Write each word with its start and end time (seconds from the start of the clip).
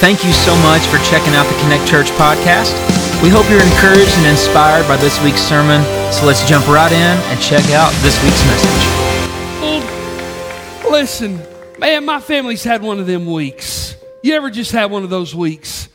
Thank 0.00 0.24
you 0.24 0.32
so 0.32 0.56
much 0.62 0.80
for 0.86 0.96
checking 1.10 1.34
out 1.34 1.44
the 1.44 1.60
Connect 1.60 1.86
Church 1.86 2.06
podcast. 2.12 2.72
We 3.22 3.28
hope 3.28 3.44
you're 3.50 3.62
encouraged 3.62 4.16
and 4.16 4.28
inspired 4.28 4.88
by 4.88 4.96
this 4.96 5.22
week's 5.22 5.42
sermon. 5.42 5.84
So 6.10 6.24
let's 6.24 6.42
jump 6.48 6.66
right 6.68 6.90
in 6.90 6.96
and 7.28 7.38
check 7.38 7.68
out 7.72 7.92
this 8.00 8.16
week's 8.24 8.42
message. 8.46 8.86
Listen, 10.90 11.38
man, 11.78 12.06
my 12.06 12.18
family's 12.18 12.64
had 12.64 12.80
one 12.80 12.98
of 12.98 13.06
them 13.06 13.30
weeks. 13.30 13.94
You 14.22 14.36
ever 14.36 14.48
just 14.48 14.72
had 14.72 14.90
one 14.90 15.04
of 15.04 15.10
those 15.10 15.34
weeks? 15.34 15.90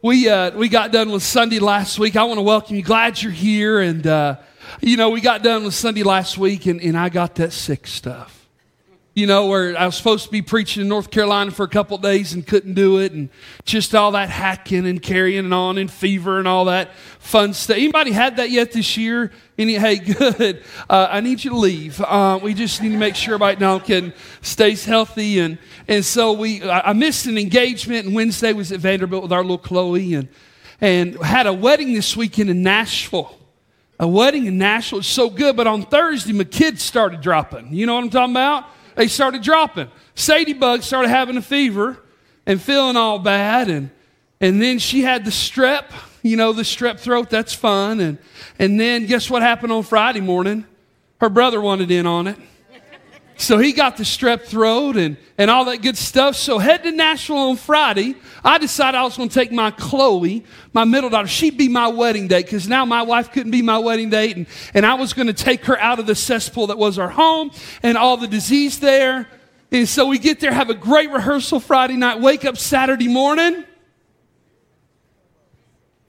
We, 0.00 0.30
uh, 0.30 0.52
we 0.52 0.70
got 0.70 0.90
done 0.90 1.10
with 1.10 1.22
Sunday 1.22 1.58
last 1.58 1.98
week. 1.98 2.16
I 2.16 2.24
want 2.24 2.38
to 2.38 2.42
welcome 2.42 2.74
you. 2.74 2.82
Glad 2.82 3.20
you're 3.20 3.32
here. 3.32 3.80
And, 3.80 4.06
uh, 4.06 4.36
you 4.80 4.96
know, 4.96 5.10
we 5.10 5.20
got 5.20 5.42
done 5.42 5.62
with 5.62 5.74
Sunday 5.74 6.04
last 6.04 6.38
week, 6.38 6.64
and, 6.64 6.80
and 6.80 6.96
I 6.96 7.10
got 7.10 7.34
that 7.34 7.52
sick 7.52 7.86
stuff 7.86 8.35
you 9.16 9.26
know, 9.26 9.46
where 9.46 9.74
I 9.78 9.86
was 9.86 9.96
supposed 9.96 10.26
to 10.26 10.30
be 10.30 10.42
preaching 10.42 10.82
in 10.82 10.88
North 10.88 11.10
Carolina 11.10 11.50
for 11.50 11.62
a 11.62 11.68
couple 11.68 11.96
days 11.96 12.34
and 12.34 12.46
couldn't 12.46 12.74
do 12.74 12.98
it, 12.98 13.12
and 13.12 13.30
just 13.64 13.94
all 13.94 14.12
that 14.12 14.28
hacking 14.28 14.86
and 14.86 15.00
carrying 15.00 15.50
on 15.54 15.78
and 15.78 15.90
fever 15.90 16.38
and 16.38 16.46
all 16.46 16.66
that 16.66 16.94
fun 17.18 17.54
stuff. 17.54 17.78
Anybody 17.78 18.12
had 18.12 18.36
that 18.36 18.50
yet 18.50 18.72
this 18.72 18.98
year? 18.98 19.32
Any? 19.56 19.78
Hey, 19.78 19.96
good. 20.00 20.62
Uh, 20.90 21.08
I 21.10 21.22
need 21.22 21.42
you 21.42 21.50
to 21.52 21.56
leave. 21.56 21.98
Uh, 22.02 22.38
we 22.42 22.52
just 22.52 22.82
need 22.82 22.90
to 22.90 22.98
make 22.98 23.14
sure 23.14 23.36
everybody 23.36 23.58
now 23.58 23.78
can 23.78 24.12
stays 24.42 24.84
healthy, 24.84 25.38
and 25.38 25.56
and 25.88 26.04
so 26.04 26.34
we. 26.34 26.62
I 26.62 26.92
missed 26.92 27.24
an 27.24 27.38
engagement, 27.38 28.04
and 28.04 28.14
Wednesday 28.14 28.52
was 28.52 28.70
at 28.70 28.80
Vanderbilt 28.80 29.22
with 29.22 29.32
our 29.32 29.40
little 29.40 29.56
Chloe, 29.56 30.12
and 30.12 30.28
and 30.82 31.16
had 31.24 31.46
a 31.46 31.54
wedding 31.54 31.94
this 31.94 32.18
weekend 32.18 32.50
in 32.50 32.62
Nashville. 32.62 33.34
A 33.98 34.06
wedding 34.06 34.44
in 34.44 34.58
Nashville 34.58 34.98
is 34.98 35.06
so 35.06 35.30
good, 35.30 35.56
but 35.56 35.66
on 35.66 35.84
Thursday 35.84 36.34
my 36.34 36.44
kids 36.44 36.82
started 36.82 37.22
dropping. 37.22 37.72
You 37.72 37.86
know 37.86 37.94
what 37.94 38.04
I'm 38.04 38.10
talking 38.10 38.34
about? 38.34 38.66
They 38.96 39.08
started 39.08 39.42
dropping. 39.42 39.88
Sadie 40.14 40.54
Bug 40.54 40.82
started 40.82 41.08
having 41.08 41.36
a 41.36 41.42
fever 41.42 41.98
and 42.46 42.60
feeling 42.60 42.96
all 42.96 43.18
bad. 43.18 43.68
And, 43.68 43.90
and 44.40 44.60
then 44.60 44.78
she 44.78 45.02
had 45.02 45.24
the 45.24 45.30
strep, 45.30 45.84
you 46.22 46.36
know, 46.36 46.52
the 46.52 46.62
strep 46.62 46.98
throat. 46.98 47.30
That's 47.30 47.52
fun. 47.52 48.00
And, 48.00 48.18
and 48.58 48.80
then 48.80 49.06
guess 49.06 49.30
what 49.30 49.42
happened 49.42 49.72
on 49.72 49.82
Friday 49.82 50.20
morning? 50.20 50.64
Her 51.20 51.28
brother 51.28 51.60
wanted 51.60 51.90
in 51.90 52.06
on 52.06 52.26
it. 52.26 52.38
So 53.38 53.58
he 53.58 53.72
got 53.72 53.98
the 53.98 54.02
strep 54.02 54.44
throat 54.44 54.96
and, 54.96 55.16
and 55.36 55.50
all 55.50 55.66
that 55.66 55.82
good 55.82 55.96
stuff. 55.96 56.36
So 56.36 56.58
head 56.58 56.82
to 56.84 56.90
Nashville 56.90 57.36
on 57.36 57.56
Friday. 57.56 58.14
I 58.42 58.56
decided 58.58 58.96
I 58.96 59.02
was 59.02 59.16
going 59.16 59.28
to 59.28 59.34
take 59.34 59.52
my 59.52 59.70
Chloe, 59.70 60.44
my 60.72 60.84
middle 60.84 61.10
daughter. 61.10 61.28
She'd 61.28 61.58
be 61.58 61.68
my 61.68 61.88
wedding 61.88 62.28
date 62.28 62.46
because 62.46 62.66
now 62.66 62.86
my 62.86 63.02
wife 63.02 63.32
couldn't 63.32 63.52
be 63.52 63.60
my 63.60 63.78
wedding 63.78 64.08
date. 64.08 64.36
And, 64.36 64.46
and 64.72 64.86
I 64.86 64.94
was 64.94 65.12
going 65.12 65.26
to 65.26 65.34
take 65.34 65.66
her 65.66 65.78
out 65.78 65.98
of 65.98 66.06
the 66.06 66.14
cesspool 66.14 66.68
that 66.68 66.78
was 66.78 66.98
our 66.98 67.10
home 67.10 67.50
and 67.82 67.98
all 67.98 68.16
the 68.16 68.28
disease 68.28 68.80
there. 68.80 69.28
And 69.70 69.86
so 69.86 70.06
we 70.06 70.18
get 70.18 70.40
there, 70.40 70.52
have 70.52 70.70
a 70.70 70.74
great 70.74 71.10
rehearsal 71.10 71.60
Friday 71.60 71.96
night, 71.96 72.20
wake 72.20 72.44
up 72.44 72.56
Saturday 72.56 73.08
morning 73.08 73.64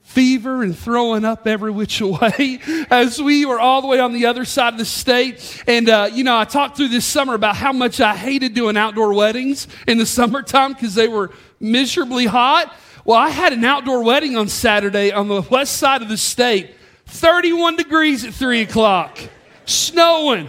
fever 0.08 0.62
and 0.62 0.76
throwing 0.76 1.22
up 1.22 1.46
every 1.46 1.70
which 1.70 2.00
way 2.00 2.58
as 2.90 3.20
we 3.20 3.44
were 3.44 3.60
all 3.60 3.82
the 3.82 3.86
way 3.86 4.00
on 4.00 4.14
the 4.14 4.24
other 4.24 4.46
side 4.46 4.72
of 4.72 4.78
the 4.78 4.84
state. 4.84 5.62
And, 5.66 5.88
uh, 5.88 6.08
you 6.10 6.24
know, 6.24 6.36
I 6.36 6.44
talked 6.44 6.78
through 6.78 6.88
this 6.88 7.04
summer 7.04 7.34
about 7.34 7.56
how 7.56 7.72
much 7.72 8.00
I 8.00 8.16
hated 8.16 8.54
doing 8.54 8.76
outdoor 8.76 9.12
weddings 9.12 9.68
in 9.86 9.98
the 9.98 10.06
summertime 10.18 10.72
because 10.72 10.94
they 10.94 11.08
were 11.08 11.30
miserably 11.60 12.24
hot. 12.24 12.74
Well, 13.04 13.18
I 13.18 13.28
had 13.28 13.52
an 13.52 13.62
outdoor 13.64 14.02
wedding 14.02 14.34
on 14.36 14.48
Saturday 14.48 15.12
on 15.12 15.28
the 15.28 15.42
west 15.42 15.76
side 15.76 16.00
of 16.00 16.08
the 16.08 16.16
state, 16.16 16.74
31 17.06 17.76
degrees 17.76 18.24
at 18.24 18.32
3 18.32 18.62
o'clock, 18.62 19.18
snowing. 19.66 20.48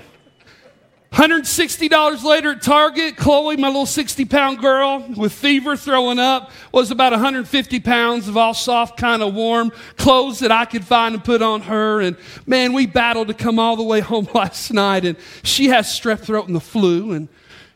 $160 1.11 2.23
later 2.23 2.51
at 2.51 2.61
Target, 2.61 3.17
Chloe, 3.17 3.57
my 3.57 3.67
little 3.67 3.87
60 3.87 4.25
pound 4.25 4.59
girl 4.59 5.03
with 5.17 5.33
fever 5.33 5.75
throwing 5.75 6.19
up, 6.19 6.51
was 6.71 6.91
about 6.91 7.11
150 7.11 7.79
pounds 7.79 8.27
of 8.27 8.37
all 8.37 8.53
soft, 8.53 8.95
kind 8.97 9.23
of 9.23 9.33
warm 9.33 9.71
clothes 9.97 10.39
that 10.39 10.51
I 10.51 10.65
could 10.65 10.85
find 10.85 11.15
and 11.15 11.23
put 11.23 11.41
on 11.41 11.61
her. 11.61 11.99
And 11.99 12.15
man, 12.45 12.73
we 12.73 12.85
battled 12.85 13.29
to 13.29 13.33
come 13.33 13.57
all 13.57 13.75
the 13.75 13.83
way 13.83 14.01
home 14.01 14.27
last 14.35 14.71
night. 14.71 15.03
And 15.03 15.17
she 15.41 15.69
has 15.69 15.87
strep 15.87 16.19
throat 16.19 16.45
and 16.47 16.55
the 16.55 16.61
flu. 16.61 17.13
And, 17.13 17.27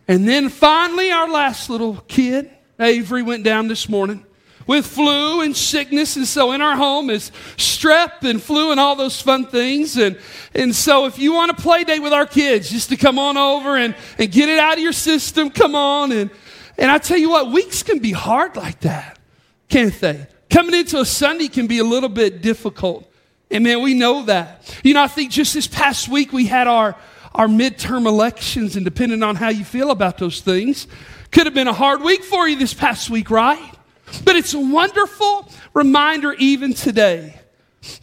and 0.07 0.28
then 0.28 0.50
finally, 0.50 1.12
our 1.12 1.28
last 1.28 1.72
little 1.72 2.03
kid, 2.07 2.52
Avery, 2.80 3.24
went 3.24 3.44
down 3.44 3.68
this 3.68 3.90
morning 3.90 4.25
with 4.68 4.85
flu 4.85 5.41
and 5.41 5.56
sickness. 5.56 6.16
And 6.16 6.28
so 6.28 6.51
in 6.51 6.62
our 6.62 6.75
home 6.75 7.09
is 7.09 7.31
strep 7.57 8.28
and 8.28 8.41
flu 8.41 8.72
and 8.72 8.79
all 8.79 8.96
those 8.96 9.22
fun 9.22 9.46
things. 9.46 9.97
And, 9.97 10.18
and 10.53 10.75
so 10.75 11.06
if 11.06 11.19
you 11.19 11.34
want 11.34 11.51
a 11.51 11.56
play 11.56 11.84
date 11.84 12.00
with 12.00 12.13
our 12.13 12.25
kids, 12.25 12.69
just 12.69 12.90
to 12.90 12.97
come 12.97 13.19
on 13.19 13.38
over 13.38 13.78
and, 13.78 13.96
and 14.18 14.31
get 14.31 14.50
it 14.50 14.59
out 14.59 14.74
of 14.74 14.79
your 14.79 14.94
system, 14.94 15.50
come 15.50 15.75
on. 15.75 16.12
And, 16.12 16.29
and 16.78 16.90
I 16.90 16.97
tell 16.97 17.18
you 17.18 17.29
what, 17.29 17.51
weeks 17.51 17.84
can 17.84 18.00
be 18.00 18.12
hard 18.12 18.56
like 18.56 18.81
that, 18.81 19.19
can't 19.69 19.97
they? 20.00 20.28
Coming 20.50 20.75
into 20.75 21.00
a 21.00 21.06
Sunday 21.06 21.47
can 21.47 21.68
be 21.68 21.80
a 21.80 21.84
little 21.84 22.09
bit 22.09 22.41
difficult. 22.41 23.09
And 23.50 23.63
man, 23.63 23.81
we 23.81 23.94
know 23.94 24.24
that. 24.25 24.80
You 24.84 24.94
know, 24.94 25.03
I 25.03 25.07
think 25.07 25.31
just 25.31 25.53
this 25.53 25.68
past 25.68 26.07
week 26.07 26.34
we 26.34 26.45
had 26.45 26.68
our, 26.68 26.95
our 27.34 27.47
midterm 27.47 28.06
elections, 28.06 28.75
and 28.75 28.85
depending 28.85 29.24
on 29.24 29.35
how 29.35 29.50
you 29.50 29.63
feel 29.63 29.91
about 29.91 30.18
those 30.18 30.41
things, 30.41 30.88
could 31.31 31.45
have 31.45 31.53
been 31.53 31.68
a 31.68 31.74
hard 31.74 32.01
week 32.01 32.24
for 32.24 32.47
you 32.47 32.56
this 32.56 32.74
past 32.74 33.09
week, 33.09 33.30
right? 33.30 33.72
But 34.24 34.35
it's 34.35 34.53
a 34.53 34.59
wonderful 34.59 35.50
reminder 35.74 36.34
even 36.34 36.74
today 36.74 37.40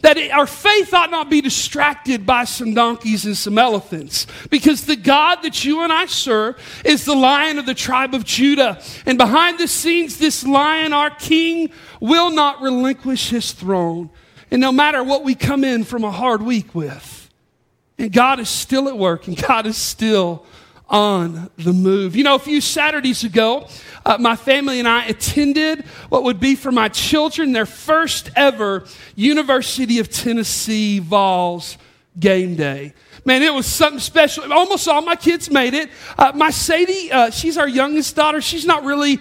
that 0.01 0.17
it, 0.17 0.31
our 0.31 0.45
faith 0.45 0.93
ought 0.93 1.09
not 1.09 1.29
be 1.29 1.41
distracted 1.41 2.25
by 2.25 2.43
some 2.43 2.73
donkeys 2.73 3.25
and 3.25 3.35
some 3.35 3.57
elephants 3.57 4.27
because 4.49 4.85
the 4.85 4.95
God 4.95 5.37
that 5.41 5.65
you 5.65 5.81
and 5.81 5.91
I 5.91 6.05
serve 6.05 6.61
is 6.85 7.05
the 7.05 7.15
lion 7.15 7.57
of 7.57 7.65
the 7.65 7.73
tribe 7.73 8.13
of 8.13 8.23
Judah. 8.23 8.81
And 9.05 9.17
behind 9.17 9.59
the 9.59 9.67
scenes, 9.67 10.17
this 10.17 10.45
lion, 10.45 10.93
our 10.93 11.09
king, 11.09 11.71
will 11.99 12.31
not 12.31 12.61
relinquish 12.61 13.29
his 13.29 13.51
throne. 13.53 14.09
And 14.51 14.61
no 14.61 14.71
matter 14.71 15.03
what 15.03 15.23
we 15.23 15.33
come 15.33 15.63
in 15.63 15.83
from 15.83 16.03
a 16.03 16.11
hard 16.11 16.41
week 16.41 16.75
with, 16.75 17.29
and 17.97 18.11
God 18.11 18.39
is 18.39 18.49
still 18.49 18.87
at 18.87 18.97
work 18.97 19.27
and 19.27 19.37
God 19.37 19.65
is 19.65 19.77
still 19.77 20.45
on 20.91 21.49
the 21.57 21.73
move. 21.73 22.15
You 22.15 22.23
know, 22.23 22.35
a 22.35 22.39
few 22.39 22.61
Saturdays 22.61 23.23
ago, 23.23 23.67
uh, 24.05 24.17
my 24.19 24.35
family 24.35 24.77
and 24.77 24.87
I 24.87 25.05
attended 25.05 25.85
what 26.09 26.23
would 26.23 26.39
be 26.39 26.55
for 26.55 26.71
my 26.71 26.89
children 26.89 27.53
their 27.53 27.65
first 27.65 28.29
ever 28.35 28.85
University 29.15 29.99
of 29.99 30.09
Tennessee 30.09 30.99
Vols 30.99 31.77
game 32.19 32.55
day. 32.55 32.93
Man, 33.23 33.41
it 33.41 33.53
was 33.53 33.67
something 33.67 33.99
special. 33.99 34.51
Almost 34.51 34.87
all 34.87 35.01
my 35.01 35.15
kids 35.15 35.49
made 35.49 35.73
it. 35.73 35.89
Uh, 36.17 36.31
my 36.35 36.49
Sadie, 36.49 37.11
uh, 37.11 37.29
she's 37.29 37.57
our 37.57 37.69
youngest 37.69 38.15
daughter. 38.15 38.41
She's 38.41 38.65
not 38.65 38.83
really 38.83 39.19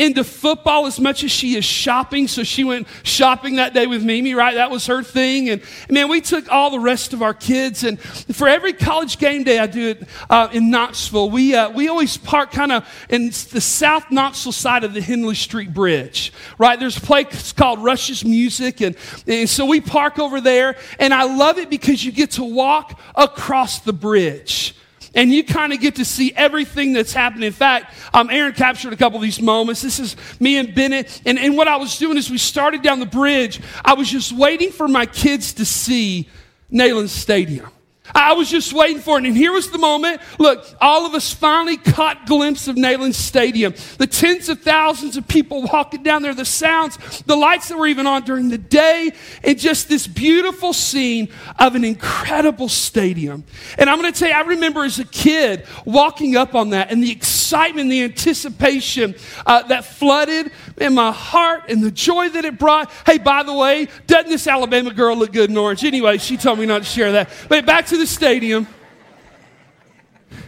into 0.00 0.24
football 0.24 0.86
as 0.86 0.98
much 0.98 1.22
as 1.24 1.30
she 1.30 1.56
is 1.56 1.64
shopping. 1.64 2.26
So 2.26 2.42
she 2.42 2.64
went 2.64 2.88
shopping 3.02 3.56
that 3.56 3.74
day 3.74 3.86
with 3.86 4.02
Mimi, 4.02 4.34
right? 4.34 4.54
That 4.54 4.70
was 4.70 4.86
her 4.86 5.02
thing. 5.02 5.50
And 5.50 5.62
man, 5.90 6.08
we 6.08 6.22
took 6.22 6.50
all 6.50 6.70
the 6.70 6.80
rest 6.80 7.12
of 7.12 7.20
our 7.20 7.34
kids. 7.34 7.84
And 7.84 8.00
for 8.00 8.48
every 8.48 8.72
college 8.72 9.18
game 9.18 9.44
day 9.44 9.58
I 9.58 9.66
do 9.66 9.88
it 9.88 10.08
uh, 10.30 10.48
in 10.52 10.70
Knoxville, 10.70 11.28
we, 11.28 11.54
uh, 11.54 11.68
we 11.70 11.88
always 11.88 12.16
park 12.16 12.50
kind 12.50 12.72
of 12.72 12.88
in 13.10 13.26
the 13.26 13.60
South 13.60 14.10
Knoxville 14.10 14.52
side 14.52 14.84
of 14.84 14.94
the 14.94 15.02
Henley 15.02 15.34
Street 15.34 15.74
Bridge, 15.74 16.32
right? 16.56 16.80
There's 16.80 16.96
a 16.96 17.02
place 17.02 17.52
called 17.52 17.84
Rush's 17.84 18.24
Music. 18.24 18.80
And, 18.80 18.96
and 19.26 19.50
so 19.50 19.66
we 19.66 19.82
park 19.82 20.18
over 20.18 20.40
there. 20.40 20.76
And 20.98 21.12
I 21.12 21.24
love 21.24 21.58
it 21.58 21.68
because 21.68 22.02
you 22.02 22.10
get 22.10 22.30
to 22.32 22.44
walk 22.44 22.98
across 23.14 23.80
the 23.80 23.92
bridge 23.92 24.74
and 25.14 25.32
you 25.32 25.42
kind 25.44 25.72
of 25.72 25.80
get 25.80 25.96
to 25.96 26.04
see 26.04 26.32
everything 26.34 26.92
that's 26.92 27.12
happening. 27.12 27.46
In 27.46 27.52
fact, 27.52 27.94
um, 28.14 28.30
Aaron 28.30 28.52
captured 28.52 28.92
a 28.92 28.96
couple 28.96 29.16
of 29.16 29.22
these 29.22 29.40
moments. 29.40 29.82
This 29.82 29.98
is 29.98 30.16
me 30.38 30.56
and 30.56 30.74
Bennett. 30.74 31.20
And, 31.26 31.38
and 31.38 31.56
what 31.56 31.68
I 31.68 31.76
was 31.76 31.98
doing 31.98 32.16
is 32.16 32.30
we 32.30 32.38
started 32.38 32.82
down 32.82 33.00
the 33.00 33.06
bridge. 33.06 33.60
I 33.84 33.94
was 33.94 34.10
just 34.10 34.32
waiting 34.32 34.70
for 34.70 34.86
my 34.86 35.06
kids 35.06 35.54
to 35.54 35.64
see 35.64 36.28
Neyland 36.72 37.08
Stadium. 37.08 37.68
I 38.14 38.32
was 38.32 38.50
just 38.50 38.72
waiting 38.72 39.00
for 39.00 39.18
it. 39.18 39.24
And 39.24 39.36
here 39.36 39.52
was 39.52 39.70
the 39.70 39.78
moment. 39.78 40.20
Look, 40.38 40.66
all 40.80 41.06
of 41.06 41.14
us 41.14 41.32
finally 41.32 41.76
caught 41.76 42.26
glimpse 42.26 42.68
of 42.68 42.76
Neyland 42.76 43.14
Stadium. 43.14 43.74
The 43.98 44.06
tens 44.06 44.48
of 44.48 44.60
thousands 44.60 45.16
of 45.16 45.26
people 45.28 45.62
walking 45.62 46.02
down 46.02 46.22
there, 46.22 46.34
the 46.34 46.44
sounds, 46.44 46.96
the 47.22 47.36
lights 47.36 47.68
that 47.68 47.78
were 47.78 47.86
even 47.86 48.06
on 48.06 48.22
during 48.22 48.48
the 48.48 48.58
day, 48.58 49.12
and 49.42 49.58
just 49.58 49.88
this 49.88 50.06
beautiful 50.06 50.72
scene 50.72 51.28
of 51.58 51.74
an 51.74 51.84
incredible 51.84 52.68
stadium. 52.68 53.44
And 53.78 53.88
I'm 53.88 54.00
going 54.00 54.12
to 54.12 54.18
tell 54.18 54.28
you, 54.28 54.34
I 54.34 54.42
remember 54.42 54.84
as 54.84 54.98
a 54.98 55.04
kid 55.04 55.66
walking 55.84 56.36
up 56.36 56.54
on 56.54 56.70
that 56.70 56.90
and 56.90 57.02
the 57.02 57.10
excitement, 57.10 57.90
the 57.90 58.02
anticipation 58.02 59.14
uh, 59.46 59.62
that 59.64 59.84
flooded 59.84 60.50
in 60.78 60.94
my 60.94 61.12
heart 61.12 61.64
and 61.68 61.82
the 61.82 61.90
joy 61.90 62.28
that 62.30 62.44
it 62.44 62.58
brought. 62.58 62.90
Hey, 63.06 63.18
by 63.18 63.42
the 63.42 63.52
way, 63.52 63.88
doesn't 64.06 64.30
this 64.30 64.46
Alabama 64.46 64.92
girl 64.92 65.16
look 65.16 65.32
good 65.32 65.50
in 65.50 65.56
orange? 65.56 65.84
Anyway, 65.84 66.18
she 66.18 66.36
told 66.36 66.58
me 66.58 66.66
not 66.66 66.78
to 66.78 66.88
share 66.88 67.12
that. 67.12 67.30
But 67.48 67.66
back 67.66 67.86
to 67.86 67.96
the 68.00 68.06
stadium. 68.06 68.66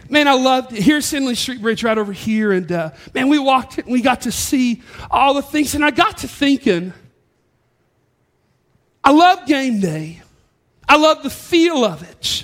Man, 0.09 0.27
I 0.27 0.33
loved 0.33 0.73
it. 0.73 0.81
Here's 0.81 1.09
Henley 1.09 1.35
Street 1.35 1.61
Bridge 1.61 1.83
right 1.83 1.97
over 1.97 2.11
here. 2.11 2.51
And 2.51 2.69
uh, 2.71 2.91
man, 3.13 3.29
we 3.29 3.39
walked 3.39 3.77
it 3.77 3.85
and 3.85 3.93
we 3.93 4.01
got 4.01 4.21
to 4.21 4.31
see 4.31 4.81
all 5.09 5.35
the 5.35 5.41
things. 5.41 5.75
And 5.75 5.85
I 5.85 5.91
got 5.91 6.17
to 6.19 6.27
thinking, 6.27 6.93
I 9.03 9.11
love 9.11 9.45
game 9.45 9.79
day. 9.79 10.21
I 10.89 10.97
love 10.97 11.23
the 11.23 11.29
feel 11.29 11.85
of 11.85 12.01
it. 12.03 12.43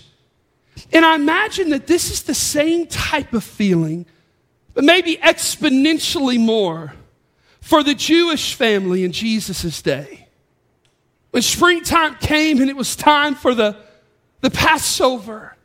And 0.92 1.04
I 1.04 1.16
imagine 1.16 1.72
that 1.72 1.88
this 1.88 2.12
is 2.12 2.24
the 2.24 2.34
same 2.34 2.88
type 2.88 3.34
of 3.34 3.44
feeling, 3.44 4.06
but 4.74 4.84
maybe 4.84 5.18
exponentially 5.18 6.40
more 6.40 6.94
for 7.62 7.84
the 7.84 7.96
Jewish 7.96 8.54
family 8.54 9.04
in 9.04 9.12
Jesus' 9.12 9.82
day. 9.82 10.28
When 11.32 11.44
springtime 11.44 12.16
came 12.16 12.62
and 12.62 12.70
it 12.70 12.76
was 12.76 12.96
time 12.96 13.36
for 13.36 13.54
the, 13.54 13.78
the 14.42 14.50
Passover, 14.50 15.56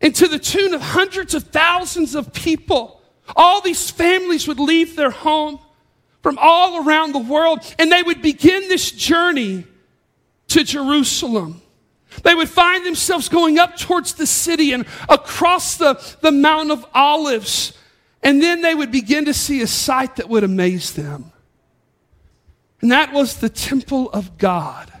and 0.00 0.14
to 0.16 0.28
the 0.28 0.38
tune 0.38 0.74
of 0.74 0.80
hundreds 0.80 1.34
of 1.34 1.44
thousands 1.44 2.14
of 2.14 2.32
people, 2.32 3.00
all 3.34 3.60
these 3.60 3.90
families 3.90 4.46
would 4.46 4.60
leave 4.60 4.96
their 4.96 5.10
home 5.10 5.58
from 6.22 6.38
all 6.38 6.86
around 6.86 7.12
the 7.12 7.18
world 7.18 7.60
and 7.78 7.90
they 7.90 8.02
would 8.02 8.22
begin 8.22 8.68
this 8.68 8.90
journey 8.90 9.64
to 10.48 10.64
Jerusalem. 10.64 11.62
They 12.22 12.34
would 12.34 12.48
find 12.48 12.86
themselves 12.86 13.28
going 13.28 13.58
up 13.58 13.76
towards 13.76 14.14
the 14.14 14.26
city 14.26 14.72
and 14.72 14.86
across 15.08 15.76
the, 15.76 15.94
the 16.20 16.32
Mount 16.32 16.70
of 16.70 16.86
Olives. 16.94 17.72
And 18.22 18.42
then 18.42 18.62
they 18.62 18.74
would 18.74 18.92
begin 18.92 19.24
to 19.24 19.34
see 19.34 19.62
a 19.62 19.66
sight 19.66 20.16
that 20.16 20.28
would 20.28 20.44
amaze 20.44 20.92
them. 20.92 21.32
And 22.80 22.92
that 22.92 23.12
was 23.12 23.38
the 23.38 23.48
temple 23.48 24.10
of 24.10 24.38
God 24.38 24.92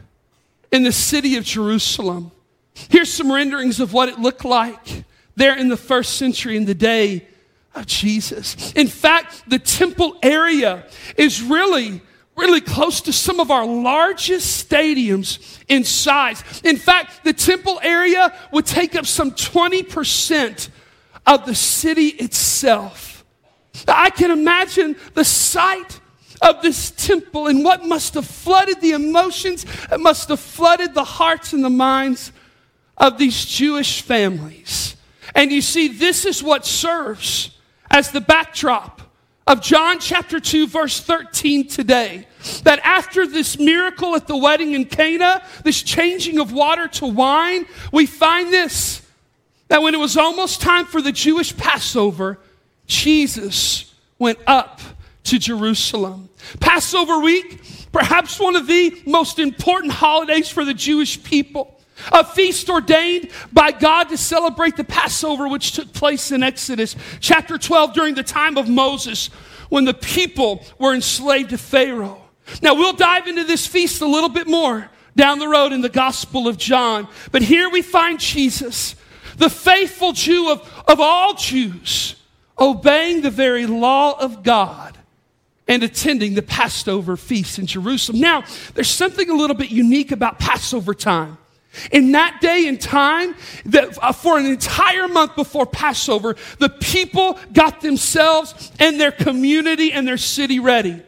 in 0.72 0.82
the 0.82 0.92
city 0.92 1.36
of 1.36 1.44
Jerusalem. 1.44 2.32
Here's 2.74 3.12
some 3.12 3.30
renderings 3.30 3.80
of 3.80 3.92
what 3.92 4.08
it 4.08 4.18
looked 4.18 4.44
like 4.44 5.04
there 5.36 5.56
in 5.56 5.68
the 5.68 5.76
first 5.76 6.16
century 6.16 6.56
in 6.56 6.64
the 6.64 6.74
day 6.74 7.26
of 7.74 7.86
Jesus. 7.86 8.72
In 8.72 8.88
fact, 8.88 9.48
the 9.48 9.58
temple 9.58 10.16
area 10.22 10.86
is 11.16 11.42
really 11.42 12.00
really 12.36 12.60
close 12.60 13.00
to 13.02 13.12
some 13.12 13.40
of 13.40 13.50
our 13.50 13.66
largest 13.66 14.68
stadiums 14.68 15.60
in 15.68 15.84
size. 15.84 16.42
In 16.64 16.76
fact, 16.76 17.24
the 17.24 17.32
temple 17.32 17.78
area 17.82 18.34
would 18.52 18.66
take 18.66 18.96
up 18.96 19.06
some 19.06 19.32
20% 19.32 20.68
of 21.26 21.46
the 21.46 21.54
city 21.54 22.08
itself. 22.08 23.24
I 23.86 24.10
can 24.10 24.30
imagine 24.30 24.96
the 25.14 25.24
sight 25.24 26.00
of 26.42 26.60
this 26.62 26.90
temple 26.90 27.46
and 27.46 27.64
what 27.64 27.86
must 27.86 28.14
have 28.14 28.26
flooded 28.26 28.80
the 28.80 28.92
emotions, 28.92 29.64
it 29.90 30.00
must 30.00 30.28
have 30.28 30.40
flooded 30.40 30.94
the 30.94 31.04
hearts 31.04 31.52
and 31.52 31.64
the 31.64 31.70
minds 31.70 32.32
of 32.96 33.18
these 33.18 33.44
Jewish 33.44 34.02
families. 34.02 34.96
And 35.34 35.50
you 35.50 35.60
see, 35.62 35.88
this 35.88 36.24
is 36.24 36.42
what 36.42 36.64
serves 36.64 37.50
as 37.90 38.10
the 38.10 38.20
backdrop 38.20 39.00
of 39.46 39.60
John 39.60 39.98
chapter 39.98 40.40
2, 40.40 40.66
verse 40.66 41.00
13 41.00 41.68
today. 41.68 42.26
That 42.62 42.80
after 42.84 43.26
this 43.26 43.58
miracle 43.58 44.14
at 44.14 44.26
the 44.26 44.36
wedding 44.36 44.74
in 44.74 44.84
Cana, 44.84 45.42
this 45.64 45.82
changing 45.82 46.38
of 46.38 46.52
water 46.52 46.88
to 46.88 47.06
wine, 47.06 47.66
we 47.92 48.06
find 48.06 48.52
this 48.52 49.00
that 49.68 49.82
when 49.82 49.94
it 49.94 49.98
was 49.98 50.16
almost 50.16 50.60
time 50.60 50.84
for 50.84 51.00
the 51.00 51.10
Jewish 51.10 51.56
Passover, 51.56 52.38
Jesus 52.86 53.92
went 54.18 54.38
up 54.46 54.80
to 55.24 55.38
Jerusalem. 55.38 56.28
Passover 56.60 57.18
week, 57.20 57.62
perhaps 57.90 58.38
one 58.38 58.56
of 58.56 58.66
the 58.66 59.02
most 59.06 59.38
important 59.38 59.92
holidays 59.92 60.50
for 60.50 60.64
the 60.64 60.74
Jewish 60.74 61.22
people 61.24 61.73
a 62.12 62.24
feast 62.24 62.68
ordained 62.68 63.30
by 63.52 63.72
God 63.72 64.08
to 64.10 64.16
celebrate 64.16 64.76
the 64.76 64.84
Passover, 64.84 65.48
which 65.48 65.72
took 65.72 65.92
place 65.92 66.32
in 66.32 66.42
Exodus 66.42 66.96
chapter 67.20 67.58
12 67.58 67.92
during 67.94 68.14
the 68.14 68.22
time 68.22 68.56
of 68.56 68.68
Moses 68.68 69.28
when 69.68 69.84
the 69.84 69.94
people 69.94 70.64
were 70.78 70.94
enslaved 70.94 71.50
to 71.50 71.58
Pharaoh. 71.58 72.20
Now, 72.62 72.74
we'll 72.74 72.92
dive 72.92 73.26
into 73.26 73.44
this 73.44 73.66
feast 73.66 74.02
a 74.02 74.06
little 74.06 74.28
bit 74.28 74.46
more 74.46 74.90
down 75.16 75.38
the 75.38 75.48
road 75.48 75.72
in 75.72 75.80
the 75.80 75.88
Gospel 75.88 76.48
of 76.48 76.58
John. 76.58 77.08
But 77.32 77.42
here 77.42 77.70
we 77.70 77.82
find 77.82 78.20
Jesus, 78.20 78.96
the 79.36 79.50
faithful 79.50 80.12
Jew 80.12 80.50
of, 80.50 80.84
of 80.86 81.00
all 81.00 81.34
Jews, 81.34 82.16
obeying 82.58 83.22
the 83.22 83.30
very 83.30 83.66
law 83.66 84.18
of 84.20 84.42
God 84.42 84.98
and 85.66 85.82
attending 85.82 86.34
the 86.34 86.42
Passover 86.42 87.16
feast 87.16 87.58
in 87.58 87.66
Jerusalem. 87.66 88.20
Now, 88.20 88.44
there's 88.74 88.90
something 88.90 89.30
a 89.30 89.34
little 89.34 89.56
bit 89.56 89.70
unique 89.70 90.12
about 90.12 90.38
Passover 90.38 90.94
time. 90.94 91.38
In 91.90 92.12
that 92.12 92.40
day 92.40 92.66
and 92.68 92.80
time, 92.80 93.34
that, 93.66 93.98
uh, 94.02 94.12
for 94.12 94.38
an 94.38 94.46
entire 94.46 95.08
month 95.08 95.36
before 95.36 95.66
Passover, 95.66 96.36
the 96.58 96.68
people 96.68 97.38
got 97.52 97.80
themselves 97.80 98.72
and 98.78 99.00
their 99.00 99.12
community 99.12 99.92
and 99.92 100.06
their 100.06 100.16
city 100.16 100.60
ready. 100.60 101.02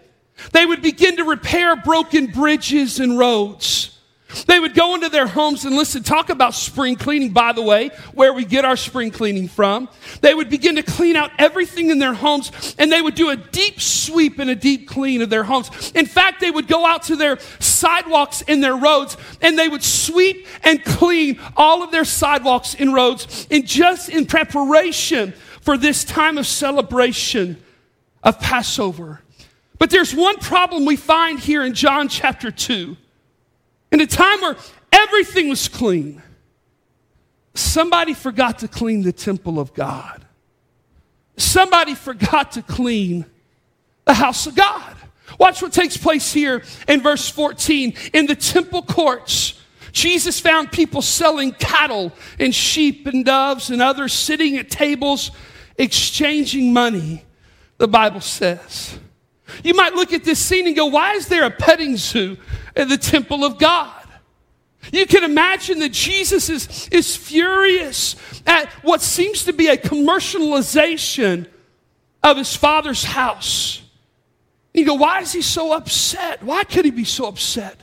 They 0.52 0.66
would 0.66 0.82
begin 0.82 1.16
to 1.16 1.24
repair 1.24 1.76
broken 1.76 2.26
bridges 2.26 3.00
and 3.00 3.18
roads. 3.18 3.95
They 4.44 4.60
would 4.60 4.74
go 4.74 4.94
into 4.94 5.08
their 5.08 5.26
homes 5.26 5.64
and 5.64 5.76
listen, 5.76 6.02
talk 6.02 6.30
about 6.30 6.54
spring 6.54 6.96
cleaning, 6.96 7.32
by 7.32 7.52
the 7.52 7.62
way, 7.62 7.90
where 8.12 8.32
we 8.32 8.44
get 8.44 8.64
our 8.64 8.76
spring 8.76 9.10
cleaning 9.10 9.48
from. 9.48 9.88
They 10.20 10.34
would 10.34 10.50
begin 10.50 10.76
to 10.76 10.82
clean 10.82 11.16
out 11.16 11.30
everything 11.38 11.90
in 11.90 11.98
their 11.98 12.14
homes 12.14 12.74
and 12.78 12.90
they 12.92 13.00
would 13.00 13.14
do 13.14 13.30
a 13.30 13.36
deep 13.36 13.80
sweep 13.80 14.38
and 14.38 14.50
a 14.50 14.54
deep 14.54 14.88
clean 14.88 15.22
of 15.22 15.30
their 15.30 15.44
homes. 15.44 15.92
In 15.94 16.06
fact, 16.06 16.40
they 16.40 16.50
would 16.50 16.68
go 16.68 16.84
out 16.86 17.04
to 17.04 17.16
their 17.16 17.38
sidewalks 17.58 18.42
and 18.46 18.62
their 18.62 18.76
roads 18.76 19.16
and 19.40 19.58
they 19.58 19.68
would 19.68 19.82
sweep 19.82 20.46
and 20.62 20.84
clean 20.84 21.40
all 21.56 21.82
of 21.82 21.90
their 21.90 22.04
sidewalks 22.04 22.74
and 22.74 22.92
roads 22.92 23.46
in 23.50 23.64
just 23.64 24.08
in 24.08 24.26
preparation 24.26 25.32
for 25.60 25.76
this 25.76 26.04
time 26.04 26.38
of 26.38 26.46
celebration 26.46 27.62
of 28.22 28.38
Passover. 28.40 29.20
But 29.78 29.90
there's 29.90 30.14
one 30.14 30.38
problem 30.38 30.84
we 30.84 30.96
find 30.96 31.38
here 31.38 31.64
in 31.64 31.74
John 31.74 32.08
chapter 32.08 32.50
2. 32.50 32.96
In 33.92 34.00
a 34.00 34.06
time 34.06 34.40
where 34.40 34.56
everything 34.92 35.48
was 35.48 35.68
clean, 35.68 36.22
somebody 37.54 38.14
forgot 38.14 38.60
to 38.60 38.68
clean 38.68 39.02
the 39.02 39.12
temple 39.12 39.58
of 39.58 39.74
God. 39.74 40.24
Somebody 41.36 41.94
forgot 41.94 42.52
to 42.52 42.62
clean 42.62 43.26
the 44.04 44.14
house 44.14 44.46
of 44.46 44.54
God. 44.54 44.96
Watch 45.38 45.60
what 45.60 45.72
takes 45.72 45.96
place 45.96 46.32
here 46.32 46.62
in 46.88 47.00
verse 47.02 47.28
14. 47.28 47.94
In 48.14 48.26
the 48.26 48.36
temple 48.36 48.82
courts, 48.82 49.60
Jesus 49.92 50.40
found 50.40 50.72
people 50.72 51.02
selling 51.02 51.52
cattle 51.52 52.12
and 52.38 52.54
sheep 52.54 53.06
and 53.06 53.24
doves 53.24 53.70
and 53.70 53.82
others 53.82 54.12
sitting 54.12 54.56
at 54.56 54.70
tables 54.70 55.30
exchanging 55.78 56.72
money, 56.72 57.24
the 57.78 57.88
Bible 57.88 58.20
says. 58.20 58.98
You 59.62 59.74
might 59.74 59.94
look 59.94 60.12
at 60.12 60.24
this 60.24 60.38
scene 60.38 60.66
and 60.66 60.76
go, 60.76 60.86
why 60.86 61.12
is 61.12 61.28
there 61.28 61.44
a 61.44 61.50
petting 61.50 61.96
zoo 61.96 62.36
in 62.74 62.88
the 62.88 62.98
temple 62.98 63.44
of 63.44 63.58
God? 63.58 63.92
You 64.92 65.06
can 65.06 65.24
imagine 65.24 65.80
that 65.80 65.92
Jesus 65.92 66.48
is, 66.48 66.88
is 66.90 67.16
furious 67.16 68.16
at 68.46 68.68
what 68.82 69.02
seems 69.02 69.44
to 69.44 69.52
be 69.52 69.68
a 69.68 69.76
commercialization 69.76 71.46
of 72.22 72.36
his 72.36 72.54
father's 72.54 73.04
house. 73.04 73.82
You 74.74 74.84
go, 74.84 74.94
why 74.94 75.20
is 75.20 75.32
he 75.32 75.42
so 75.42 75.72
upset? 75.72 76.42
Why 76.42 76.64
could 76.64 76.84
he 76.84 76.90
be 76.90 77.04
so 77.04 77.26
upset? 77.26 77.80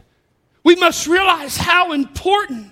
We 0.63 0.75
must 0.75 1.08
realize 1.08 1.58
how 1.58 1.91
important 1.91 2.72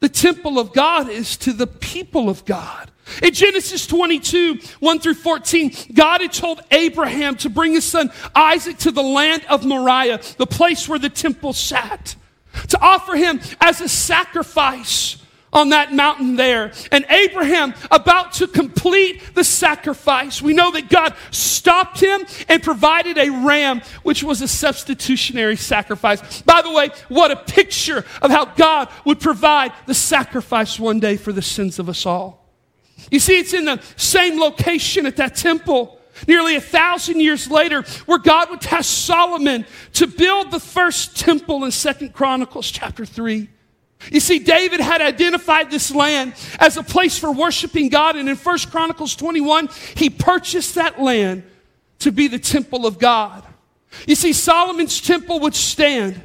the 0.00 0.08
temple 0.08 0.58
of 0.58 0.72
God 0.72 1.08
is 1.08 1.36
to 1.38 1.52
the 1.52 1.66
people 1.66 2.28
of 2.28 2.44
God. 2.44 2.90
In 3.22 3.32
Genesis 3.32 3.86
22, 3.86 4.58
1 4.80 4.98
through 5.00 5.14
14, 5.14 5.72
God 5.92 6.20
had 6.20 6.32
told 6.32 6.62
Abraham 6.70 7.36
to 7.36 7.50
bring 7.50 7.72
his 7.72 7.84
son 7.84 8.10
Isaac 8.34 8.78
to 8.78 8.90
the 8.90 9.02
land 9.02 9.44
of 9.48 9.64
Moriah, 9.64 10.20
the 10.38 10.46
place 10.46 10.88
where 10.88 10.98
the 10.98 11.10
temple 11.10 11.52
sat, 11.52 12.16
to 12.68 12.80
offer 12.80 13.14
him 13.14 13.40
as 13.60 13.80
a 13.80 13.88
sacrifice 13.88 15.18
on 15.54 15.68
that 15.68 15.92
mountain 15.92 16.36
there. 16.36 16.72
And 16.90 17.06
Abraham, 17.08 17.74
about 17.90 18.32
to 18.34 18.48
complete 18.48 19.34
the 19.34 19.44
sacrifice, 19.44 20.42
we 20.42 20.52
know 20.52 20.72
that 20.72 20.90
God 20.90 21.14
stopped 21.30 22.00
him 22.00 22.26
and 22.48 22.62
provided 22.62 23.16
a 23.16 23.30
ram, 23.30 23.80
which 24.02 24.22
was 24.24 24.42
a 24.42 24.48
substitutionary 24.48 25.56
sacrifice. 25.56 26.42
By 26.42 26.60
the 26.62 26.72
way, 26.72 26.90
what 27.08 27.30
a 27.30 27.36
picture 27.36 28.04
of 28.20 28.30
how 28.30 28.46
God 28.46 28.88
would 29.04 29.20
provide 29.20 29.72
the 29.86 29.94
sacrifice 29.94 30.78
one 30.78 31.00
day 31.00 31.16
for 31.16 31.32
the 31.32 31.42
sins 31.42 31.78
of 31.78 31.88
us 31.88 32.04
all. 32.04 32.43
You 33.10 33.18
see, 33.18 33.38
it's 33.38 33.52
in 33.52 33.64
the 33.64 33.82
same 33.96 34.38
location 34.38 35.06
at 35.06 35.16
that 35.16 35.36
temple. 35.36 36.00
Nearly 36.28 36.56
a 36.56 36.60
thousand 36.60 37.20
years 37.20 37.50
later 37.50 37.82
where 38.06 38.18
god 38.18 38.48
would 38.50 38.60
task 38.60 38.88
solomon 38.88 39.66
to 39.94 40.06
build 40.06 40.52
the 40.52 40.60
first 40.60 41.18
temple 41.18 41.64
in 41.64 41.72
second 41.72 42.14
chronicles 42.14 42.70
chapter 42.70 43.04
3 43.04 43.48
you 44.12 44.20
see 44.20 44.38
david 44.38 44.78
had 44.78 45.00
identified 45.00 45.72
this 45.72 45.92
land 45.92 46.32
as 46.60 46.76
a 46.76 46.84
place 46.84 47.18
for 47.18 47.32
worshiping 47.32 47.88
god 47.88 48.14
and 48.14 48.28
in 48.28 48.36
first 48.36 48.70
chronicles 48.70 49.16
21 49.16 49.68
he 49.96 50.08
purchased 50.08 50.76
that 50.76 51.02
land 51.02 51.42
to 52.00 52.12
be 52.12 52.28
the 52.28 52.38
temple 52.38 52.86
of 52.86 52.98
god. 52.98 53.42
You 54.06 54.14
see 54.14 54.32
solomon's 54.32 55.00
temple 55.00 55.40
would 55.40 55.54
stand 55.54 56.20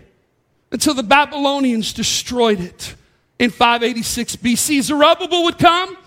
until 0.72 0.94
the 0.94 1.04
babylonians 1.04 1.94
destroyed 1.94 2.60
it 2.60 2.96
in 3.40 3.50
586 3.50 4.36
bc 4.38 4.82
zerubbabel 4.82 5.44
would 5.46 5.58
come 5.58 5.98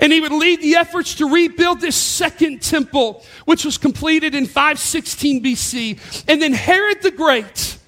and 0.00 0.12
he 0.12 0.20
would 0.20 0.32
lead 0.32 0.60
the 0.62 0.76
efforts 0.76 1.14
to 1.16 1.30
rebuild 1.30 1.80
this 1.80 1.94
second 1.94 2.62
temple, 2.62 3.22
which 3.44 3.64
was 3.64 3.78
completed 3.78 4.34
in 4.34 4.46
516 4.46 5.44
BC. 5.44 6.24
And 6.26 6.40
then 6.40 6.52
Herod 6.52 7.02
the 7.02 7.10
Great 7.10 7.78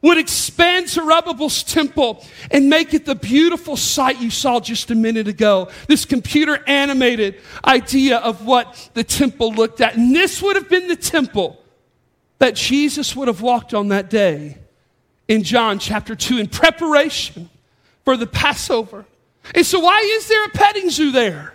would 0.00 0.16
expand 0.16 0.88
Zerubbabel's 0.88 1.64
temple 1.64 2.24
and 2.52 2.70
make 2.70 2.94
it 2.94 3.04
the 3.04 3.16
beautiful 3.16 3.76
sight 3.76 4.20
you 4.20 4.30
saw 4.30 4.60
just 4.60 4.92
a 4.92 4.94
minute 4.94 5.26
ago. 5.26 5.68
This 5.88 6.04
computer 6.04 6.62
animated 6.68 7.40
idea 7.64 8.18
of 8.18 8.46
what 8.46 8.90
the 8.94 9.02
temple 9.02 9.52
looked 9.52 9.80
at. 9.80 9.96
And 9.96 10.14
this 10.14 10.40
would 10.40 10.54
have 10.54 10.68
been 10.68 10.86
the 10.86 10.96
temple 10.96 11.60
that 12.38 12.54
Jesus 12.54 13.16
would 13.16 13.26
have 13.26 13.42
walked 13.42 13.74
on 13.74 13.88
that 13.88 14.08
day 14.08 14.58
in 15.26 15.42
John 15.42 15.80
chapter 15.80 16.14
2 16.14 16.38
in 16.38 16.46
preparation 16.46 17.50
for 18.04 18.16
the 18.16 18.28
Passover. 18.28 19.04
And 19.54 19.64
so, 19.64 19.80
why 19.80 20.00
is 20.16 20.28
there 20.28 20.44
a 20.44 20.48
petting 20.50 20.90
zoo 20.90 21.10
there? 21.10 21.54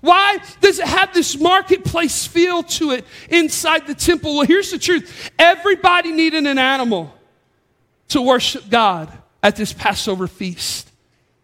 Why 0.00 0.38
does 0.60 0.78
it 0.78 0.86
have 0.86 1.12
this 1.12 1.38
marketplace 1.38 2.26
feel 2.26 2.62
to 2.62 2.92
it 2.92 3.04
inside 3.28 3.86
the 3.86 3.94
temple? 3.94 4.36
Well, 4.36 4.46
here's 4.46 4.70
the 4.70 4.78
truth 4.78 5.30
everybody 5.38 6.12
needed 6.12 6.46
an 6.46 6.58
animal 6.58 7.14
to 8.08 8.22
worship 8.22 8.68
God 8.68 9.10
at 9.42 9.56
this 9.56 9.72
Passover 9.72 10.26
feast. 10.26 10.90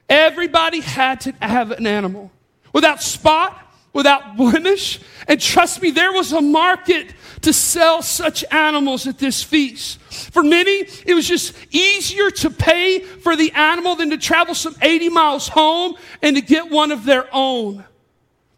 Everybody 0.09 0.81
had 0.81 1.21
to 1.23 1.33
have 1.43 1.71
an 1.73 1.87
animal 1.87 2.31
without 2.73 3.03
spot, 3.03 3.68
without 3.93 4.37
blemish. 4.37 5.01
And 5.27 5.41
trust 5.41 5.83
me, 5.83 5.91
there 5.91 6.13
was 6.13 6.33
a 6.33 6.41
market 6.41 7.15
to 7.43 7.53
sell 7.53 8.03
such 8.03 8.45
animals 8.51 9.07
at 9.07 9.19
this 9.19 9.43
feast. 9.43 10.01
For 10.33 10.43
many, 10.43 10.87
it 11.07 11.15
was 11.15 11.27
just 11.27 11.55
easier 11.71 12.31
to 12.31 12.51
pay 12.51 13.01
for 13.01 13.37
the 13.37 13.53
animal 13.53 13.97
than 13.97 14.11
to 14.11 14.19
travel 14.19 14.55
some 14.55 14.75
80 14.81 15.09
miles 15.11 15.49
home 15.49 15.95
and 16.23 16.37
to 16.37 16.43
get 16.43 16.71
one 16.71 16.91
of 16.91 17.05
their 17.05 17.29
own. 17.33 17.85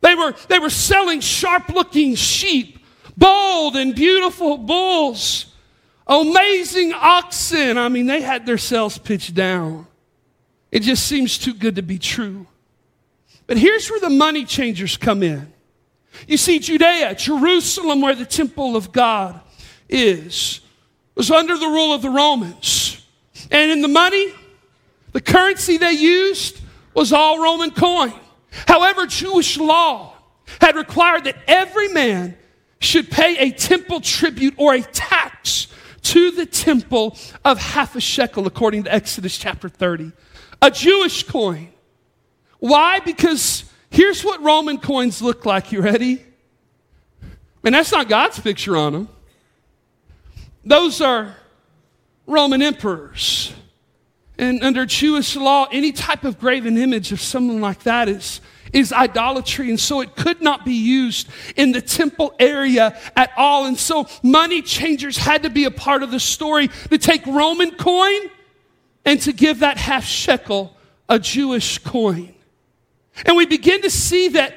They 0.00 0.14
were, 0.14 0.34
they 0.48 0.58
were 0.58 0.70
selling 0.70 1.20
sharp 1.20 1.68
looking 1.68 2.14
sheep, 2.14 2.78
bold 3.16 3.76
and 3.76 3.94
beautiful 3.94 4.56
bulls, 4.56 5.54
amazing 6.06 6.92
oxen. 6.94 7.76
I 7.76 7.88
mean, 7.88 8.06
they 8.06 8.22
had 8.22 8.46
their 8.46 8.58
sales 8.58 8.96
pitched 8.96 9.34
down. 9.34 9.86
It 10.72 10.80
just 10.80 11.06
seems 11.06 11.36
too 11.36 11.52
good 11.52 11.76
to 11.76 11.82
be 11.82 11.98
true. 11.98 12.46
But 13.50 13.58
here's 13.58 13.90
where 13.90 13.98
the 13.98 14.10
money 14.10 14.44
changers 14.44 14.96
come 14.96 15.24
in. 15.24 15.52
You 16.28 16.36
see, 16.36 16.60
Judea, 16.60 17.16
Jerusalem, 17.16 18.00
where 18.00 18.14
the 18.14 18.24
temple 18.24 18.76
of 18.76 18.92
God 18.92 19.40
is, 19.88 20.60
was 21.16 21.32
under 21.32 21.58
the 21.58 21.66
rule 21.66 21.92
of 21.92 22.00
the 22.00 22.10
Romans. 22.10 23.04
And 23.50 23.72
in 23.72 23.82
the 23.82 23.88
money, 23.88 24.32
the 25.10 25.20
currency 25.20 25.78
they 25.78 25.90
used 25.90 26.60
was 26.94 27.12
all 27.12 27.42
Roman 27.42 27.72
coin. 27.72 28.12
However, 28.68 29.08
Jewish 29.08 29.58
law 29.58 30.14
had 30.60 30.76
required 30.76 31.24
that 31.24 31.38
every 31.48 31.88
man 31.88 32.36
should 32.78 33.10
pay 33.10 33.36
a 33.36 33.50
temple 33.50 34.00
tribute 34.00 34.54
or 34.58 34.74
a 34.74 34.82
tax 34.82 35.66
to 36.02 36.30
the 36.30 36.46
temple 36.46 37.18
of 37.44 37.58
half 37.58 37.96
a 37.96 38.00
shekel, 38.00 38.46
according 38.46 38.84
to 38.84 38.94
Exodus 38.94 39.36
chapter 39.36 39.68
30. 39.68 40.12
A 40.62 40.70
Jewish 40.70 41.24
coin. 41.24 41.72
Why? 42.60 43.00
Because 43.00 43.64
here's 43.90 44.24
what 44.24 44.42
Roman 44.42 44.78
coins 44.78 45.20
look 45.20 45.44
like. 45.44 45.72
You 45.72 45.80
ready? 45.80 46.24
And 47.64 47.74
that's 47.74 47.92
not 47.92 48.08
God's 48.08 48.38
picture 48.38 48.76
on 48.76 48.92
them. 48.92 49.08
Those 50.64 51.00
are 51.00 51.34
Roman 52.26 52.62
emperors. 52.62 53.52
And 54.38 54.62
under 54.62 54.86
Jewish 54.86 55.36
law, 55.36 55.66
any 55.70 55.92
type 55.92 56.24
of 56.24 56.38
graven 56.38 56.78
image 56.78 57.12
of 57.12 57.20
someone 57.20 57.60
like 57.60 57.82
that 57.82 58.08
is, 58.08 58.40
is 58.72 58.92
idolatry. 58.92 59.68
And 59.68 59.78
so 59.78 60.00
it 60.00 60.16
could 60.16 60.40
not 60.40 60.64
be 60.64 60.74
used 60.74 61.28
in 61.56 61.72
the 61.72 61.82
temple 61.82 62.34
area 62.38 62.98
at 63.16 63.32
all. 63.36 63.66
And 63.66 63.78
so 63.78 64.06
money 64.22 64.62
changers 64.62 65.18
had 65.18 65.42
to 65.42 65.50
be 65.50 65.64
a 65.64 65.70
part 65.70 66.02
of 66.02 66.10
the 66.10 66.20
story 66.20 66.68
to 66.88 66.96
take 66.96 67.26
Roman 67.26 67.72
coin 67.72 68.30
and 69.04 69.20
to 69.22 69.32
give 69.32 69.58
that 69.58 69.76
half 69.76 70.04
shekel 70.04 70.74
a 71.08 71.18
Jewish 71.18 71.78
coin. 71.78 72.34
And 73.26 73.36
we 73.36 73.46
begin 73.46 73.82
to 73.82 73.90
see 73.90 74.28
that 74.28 74.54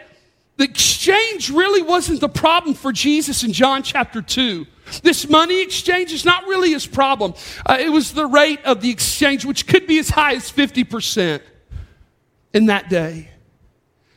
the 0.58 0.66
exchange 0.66 1.50
really 1.50 1.82
wasn't 1.82 2.22
the 2.22 2.30
problem 2.30 2.76
for 2.76 2.92
Jesus 2.92 3.44
in 3.44 3.54
John 3.54 3.84
chapter 3.84 4.22
2. 4.22 4.68
This 5.02 5.28
money 5.28 5.62
exchange 5.62 6.12
is 6.12 6.26
not 6.26 6.44
really 6.46 6.72
his 6.72 6.86
problem. 6.86 7.34
Uh, 7.66 7.78
it 7.80 7.90
was 7.90 8.14
the 8.14 8.26
rate 8.26 8.64
of 8.64 8.82
the 8.82 8.90
exchange, 8.90 9.46
which 9.46 9.66
could 9.66 9.88
be 9.88 9.98
as 9.98 10.10
high 10.10 10.36
as 10.36 10.52
50% 10.52 11.42
in 12.54 12.68
that 12.68 12.90
day. 12.90 13.30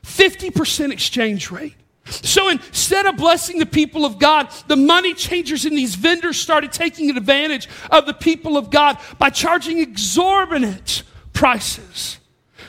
50% 0.04 0.92
exchange 0.92 1.50
rate. 1.50 1.74
So 2.04 2.48
instead 2.48 3.06
of 3.06 3.16
blessing 3.16 3.58
the 3.58 3.66
people 3.66 4.04
of 4.04 4.18
God, 4.18 4.52
the 4.68 4.76
money 4.76 5.12
changers 5.14 5.64
and 5.64 5.76
these 5.76 5.96
vendors 5.96 6.38
started 6.38 6.70
taking 6.70 7.10
advantage 7.10 7.68
of 7.90 8.06
the 8.06 8.14
people 8.14 8.56
of 8.56 8.70
God 8.70 8.98
by 9.18 9.30
charging 9.30 9.78
exorbitant 9.78 11.02
prices. 11.32 12.18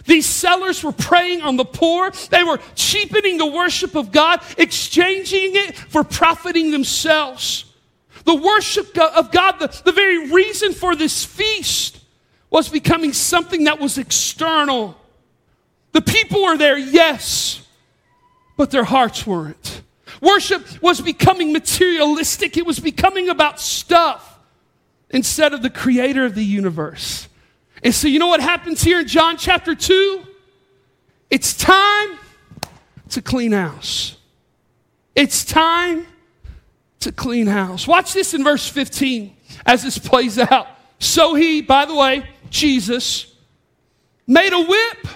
These 0.07 0.25
sellers 0.25 0.83
were 0.83 0.93
preying 0.93 1.41
on 1.41 1.57
the 1.57 1.65
poor. 1.65 2.11
They 2.31 2.43
were 2.43 2.59
cheapening 2.75 3.37
the 3.37 3.45
worship 3.45 3.93
of 3.93 4.11
God, 4.11 4.41
exchanging 4.57 5.51
it 5.53 5.75
for 5.75 6.03
profiting 6.03 6.71
themselves. 6.71 7.65
The 8.23 8.35
worship 8.35 8.97
of 8.97 9.31
God, 9.31 9.59
the, 9.59 9.81
the 9.85 9.91
very 9.91 10.31
reason 10.31 10.73
for 10.73 10.95
this 10.95 11.23
feast, 11.23 11.99
was 12.49 12.69
becoming 12.69 13.13
something 13.13 13.65
that 13.65 13.79
was 13.79 13.97
external. 13.97 14.97
The 15.91 16.01
people 16.01 16.41
were 16.41 16.57
there, 16.57 16.77
yes, 16.77 17.61
but 18.55 18.71
their 18.71 18.85
hearts 18.85 19.27
weren't. 19.27 19.81
Worship 20.21 20.81
was 20.81 21.01
becoming 21.01 21.51
materialistic, 21.51 22.55
it 22.55 22.65
was 22.65 22.79
becoming 22.79 23.27
about 23.29 23.59
stuff 23.59 24.39
instead 25.09 25.53
of 25.53 25.61
the 25.61 25.69
creator 25.69 26.25
of 26.25 26.33
the 26.33 26.43
universe. 26.43 27.27
And 27.83 27.93
so, 27.93 28.07
you 28.07 28.19
know 28.19 28.27
what 28.27 28.41
happens 28.41 28.81
here 28.81 28.99
in 28.99 29.07
John 29.07 29.37
chapter 29.37 29.75
2? 29.75 30.23
It's 31.29 31.55
time 31.55 32.17
to 33.09 33.21
clean 33.21 33.51
house. 33.51 34.17
It's 35.15 35.43
time 35.43 36.07
to 37.01 37.11
clean 37.11 37.47
house. 37.47 37.87
Watch 37.87 38.13
this 38.13 38.33
in 38.33 38.43
verse 38.43 38.67
15 38.67 39.35
as 39.65 39.83
this 39.83 39.97
plays 39.97 40.37
out. 40.37 40.67
So 40.99 41.35
he, 41.35 41.61
by 41.61 41.85
the 41.85 41.95
way, 41.95 42.27
Jesus, 42.49 43.33
made 44.25 44.53
a 44.53 44.61
whip 44.61 45.07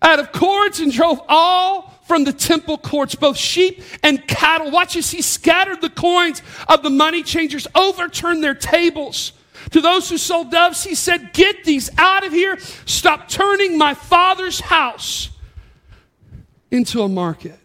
out 0.00 0.18
of 0.18 0.32
cords 0.32 0.80
and 0.80 0.92
drove 0.92 1.20
all 1.28 1.92
from 2.06 2.24
the 2.24 2.32
temple 2.32 2.78
courts, 2.78 3.14
both 3.14 3.36
sheep 3.36 3.82
and 4.02 4.26
cattle. 4.26 4.70
Watch 4.70 4.96
as 4.96 5.10
he 5.10 5.22
scattered 5.22 5.80
the 5.80 5.90
coins 5.90 6.42
of 6.68 6.82
the 6.82 6.90
money 6.90 7.22
changers, 7.22 7.66
overturned 7.74 8.42
their 8.42 8.54
tables. 8.54 9.32
To 9.70 9.80
those 9.80 10.08
who 10.08 10.18
sold 10.18 10.50
doves, 10.50 10.84
he 10.84 10.94
said, 10.94 11.32
Get 11.32 11.64
these 11.64 11.90
out 11.98 12.26
of 12.26 12.32
here. 12.32 12.58
Stop 12.84 13.28
turning 13.28 13.78
my 13.78 13.94
father's 13.94 14.60
house 14.60 15.30
into 16.70 17.02
a 17.02 17.08
market. 17.08 17.58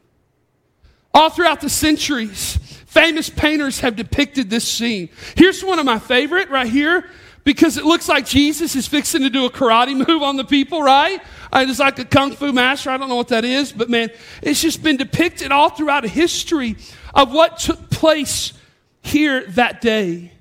All 1.14 1.30
throughout 1.30 1.62
the 1.62 1.70
centuries, 1.70 2.58
famous 2.86 3.30
painters 3.30 3.80
have 3.80 3.96
depicted 3.96 4.50
this 4.50 4.68
scene. 4.68 5.10
Here's 5.36 5.64
one 5.64 5.80
of 5.80 5.86
my 5.86 6.00
favorite 6.00 6.50
right 6.50 6.70
here 6.70 7.10
because 7.44 7.78
it 7.78 7.86
looks 7.86 8.10
like 8.10 8.26
Jesus 8.26 8.76
is 8.76 8.88
fixing 8.88 9.22
to 9.22 9.30
do 9.30 9.46
a 9.46 9.50
karate 9.50 9.96
move 9.96 10.22
on 10.22 10.36
the 10.36 10.44
people, 10.44 10.84
right? 10.84 11.22
Uh, 11.52 11.66
it's 11.68 11.80
like 11.80 11.98
a 11.98 12.06
kung 12.06 12.34
fu 12.34 12.52
master. 12.52 12.90
I 12.90 12.98
don't 12.98 13.08
know 13.08 13.16
what 13.16 13.30
that 13.30 13.46
is, 13.46 13.72
but 13.72 13.90
man, 13.90 14.10
it's 14.44 14.62
just 14.62 14.84
been 14.84 14.98
depicted 14.98 15.52
all 15.52 15.70
throughout 15.70 16.04
history 16.04 16.76
of 17.16 17.32
what 17.32 17.58
took 17.58 17.90
place 17.90 18.54
here 19.02 19.46
that 19.52 19.80
day. 19.80 20.34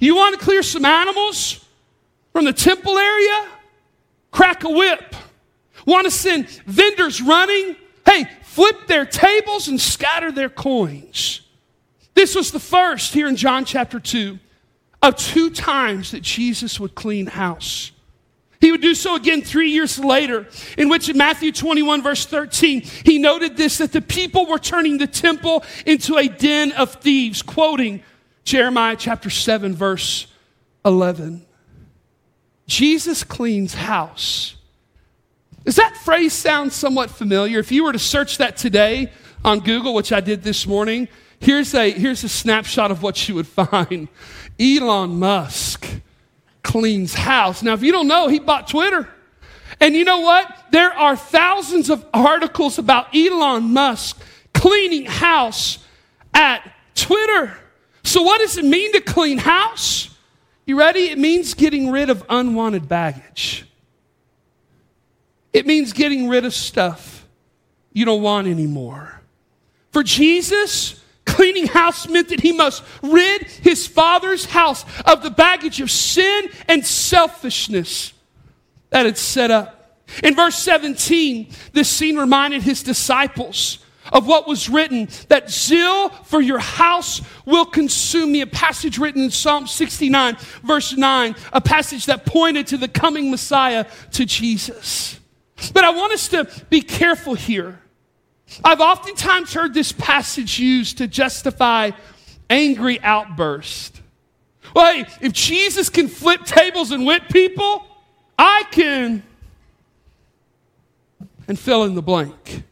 You 0.00 0.16
want 0.16 0.38
to 0.38 0.44
clear 0.44 0.62
some 0.62 0.84
animals 0.84 1.64
from 2.32 2.44
the 2.44 2.52
temple 2.52 2.98
area? 2.98 3.48
Crack 4.30 4.64
a 4.64 4.70
whip. 4.70 5.14
Want 5.86 6.04
to 6.06 6.10
send 6.10 6.48
vendors 6.66 7.20
running? 7.20 7.76
Hey, 8.06 8.28
flip 8.42 8.86
their 8.86 9.04
tables 9.04 9.68
and 9.68 9.80
scatter 9.80 10.32
their 10.32 10.48
coins. 10.48 11.40
This 12.14 12.34
was 12.34 12.52
the 12.52 12.60
first 12.60 13.12
here 13.12 13.28
in 13.28 13.36
John 13.36 13.64
chapter 13.64 13.98
2 13.98 14.38
of 15.02 15.16
two 15.16 15.50
times 15.50 16.12
that 16.12 16.22
Jesus 16.22 16.80
would 16.80 16.94
clean 16.94 17.26
house. 17.26 17.90
He 18.60 18.70
would 18.70 18.80
do 18.80 18.94
so 18.94 19.14
again 19.14 19.42
three 19.42 19.70
years 19.70 19.98
later, 19.98 20.46
in 20.78 20.88
which 20.88 21.10
in 21.10 21.18
Matthew 21.18 21.52
21, 21.52 22.02
verse 22.02 22.24
13, 22.24 22.80
he 22.80 23.18
noted 23.18 23.58
this 23.58 23.76
that 23.78 23.92
the 23.92 24.00
people 24.00 24.46
were 24.46 24.58
turning 24.58 24.96
the 24.96 25.06
temple 25.06 25.62
into 25.84 26.16
a 26.16 26.28
den 26.28 26.72
of 26.72 26.94
thieves, 26.94 27.42
quoting 27.42 28.02
Jeremiah 28.44 28.96
chapter 28.96 29.30
7, 29.30 29.74
verse 29.74 30.26
11. 30.84 31.44
Jesus 32.66 33.24
cleans 33.24 33.74
house. 33.74 34.56
Does 35.64 35.76
that 35.76 35.96
phrase 35.96 36.32
sound 36.32 36.72
somewhat 36.72 37.10
familiar? 37.10 37.58
If 37.58 37.72
you 37.72 37.84
were 37.84 37.92
to 37.92 37.98
search 37.98 38.38
that 38.38 38.56
today 38.56 39.10
on 39.44 39.60
Google, 39.60 39.94
which 39.94 40.12
I 40.12 40.20
did 40.20 40.42
this 40.42 40.66
morning, 40.66 41.08
here's 41.40 41.74
a, 41.74 41.90
here's 41.90 42.22
a 42.22 42.28
snapshot 42.28 42.90
of 42.90 43.02
what 43.02 43.28
you 43.28 43.34
would 43.34 43.46
find. 43.46 44.08
Elon 44.60 45.18
Musk 45.18 45.86
cleans 46.62 47.14
house. 47.14 47.62
Now, 47.62 47.72
if 47.72 47.82
you 47.82 47.92
don't 47.92 48.08
know, 48.08 48.28
he 48.28 48.38
bought 48.38 48.68
Twitter. 48.68 49.08
And 49.80 49.94
you 49.94 50.04
know 50.04 50.20
what? 50.20 50.54
There 50.70 50.92
are 50.92 51.16
thousands 51.16 51.90
of 51.90 52.04
articles 52.12 52.78
about 52.78 53.14
Elon 53.14 53.72
Musk 53.72 54.20
cleaning 54.52 55.06
house 55.06 55.78
at 56.32 56.60
Twitter. 56.94 57.58
So, 58.04 58.22
what 58.22 58.40
does 58.40 58.58
it 58.58 58.64
mean 58.64 58.92
to 58.92 59.00
clean 59.00 59.38
house? 59.38 60.10
You 60.66 60.78
ready? 60.78 61.10
It 61.10 61.18
means 61.18 61.54
getting 61.54 61.90
rid 61.90 62.10
of 62.10 62.24
unwanted 62.28 62.88
baggage. 62.88 63.66
It 65.52 65.66
means 65.66 65.92
getting 65.92 66.28
rid 66.28 66.44
of 66.44 66.54
stuff 66.54 67.26
you 67.92 68.04
don't 68.04 68.22
want 68.22 68.46
anymore. 68.48 69.20
For 69.92 70.02
Jesus, 70.02 71.00
cleaning 71.24 71.66
house 71.66 72.08
meant 72.08 72.28
that 72.28 72.40
he 72.40 72.52
must 72.52 72.82
rid 73.02 73.42
his 73.42 73.86
father's 73.86 74.44
house 74.44 74.84
of 75.04 75.22
the 75.22 75.30
baggage 75.30 75.80
of 75.80 75.90
sin 75.90 76.50
and 76.68 76.84
selfishness 76.84 78.12
that 78.90 79.06
had 79.06 79.16
set 79.16 79.50
up. 79.50 80.00
In 80.22 80.34
verse 80.34 80.56
17, 80.56 81.48
this 81.72 81.88
scene 81.88 82.16
reminded 82.16 82.62
his 82.62 82.82
disciples 82.82 83.78
of 84.12 84.26
what 84.26 84.46
was 84.46 84.68
written 84.68 85.08
that 85.28 85.50
zeal 85.50 86.08
for 86.08 86.40
your 86.40 86.58
house 86.58 87.22
will 87.44 87.64
consume 87.64 88.32
me. 88.32 88.40
A 88.40 88.46
passage 88.46 88.98
written 88.98 89.22
in 89.22 89.30
Psalm 89.30 89.66
69, 89.66 90.36
verse 90.62 90.96
9, 90.96 91.34
a 91.52 91.60
passage 91.60 92.06
that 92.06 92.26
pointed 92.26 92.66
to 92.68 92.76
the 92.76 92.88
coming 92.88 93.30
Messiah, 93.30 93.86
to 94.12 94.24
Jesus. 94.24 95.18
But 95.72 95.84
I 95.84 95.90
want 95.90 96.12
us 96.12 96.28
to 96.28 96.48
be 96.68 96.82
careful 96.82 97.34
here. 97.34 97.80
I've 98.62 98.80
oftentimes 98.80 99.54
heard 99.54 99.74
this 99.74 99.92
passage 99.92 100.58
used 100.58 100.98
to 100.98 101.08
justify 101.08 101.92
angry 102.50 103.00
outburst. 103.00 104.02
Well, 104.74 104.92
hey, 104.92 105.06
if 105.20 105.32
Jesus 105.32 105.88
can 105.88 106.08
flip 106.08 106.44
tables 106.44 106.90
and 106.90 107.06
whip 107.06 107.28
people, 107.30 107.86
I 108.38 108.64
can. 108.70 109.22
And 111.46 111.58
fill 111.58 111.84
in 111.84 111.94
the 111.94 112.02
blank. 112.02 112.64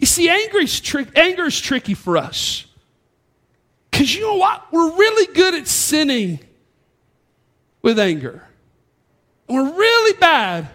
You 0.00 0.06
see, 0.06 0.28
anger 0.30 0.58
is, 0.58 0.80
tri- 0.80 1.06
anger 1.14 1.44
is 1.44 1.60
tricky 1.60 1.94
for 1.94 2.16
us. 2.16 2.64
Because 3.90 4.14
you 4.14 4.22
know 4.22 4.36
what? 4.36 4.72
We're 4.72 4.96
really 4.96 5.32
good 5.34 5.54
at 5.54 5.68
sinning 5.68 6.40
with 7.82 7.98
anger. 7.98 8.42
And 9.48 9.58
we're 9.58 9.76
really 9.76 10.18
bad 10.18 10.68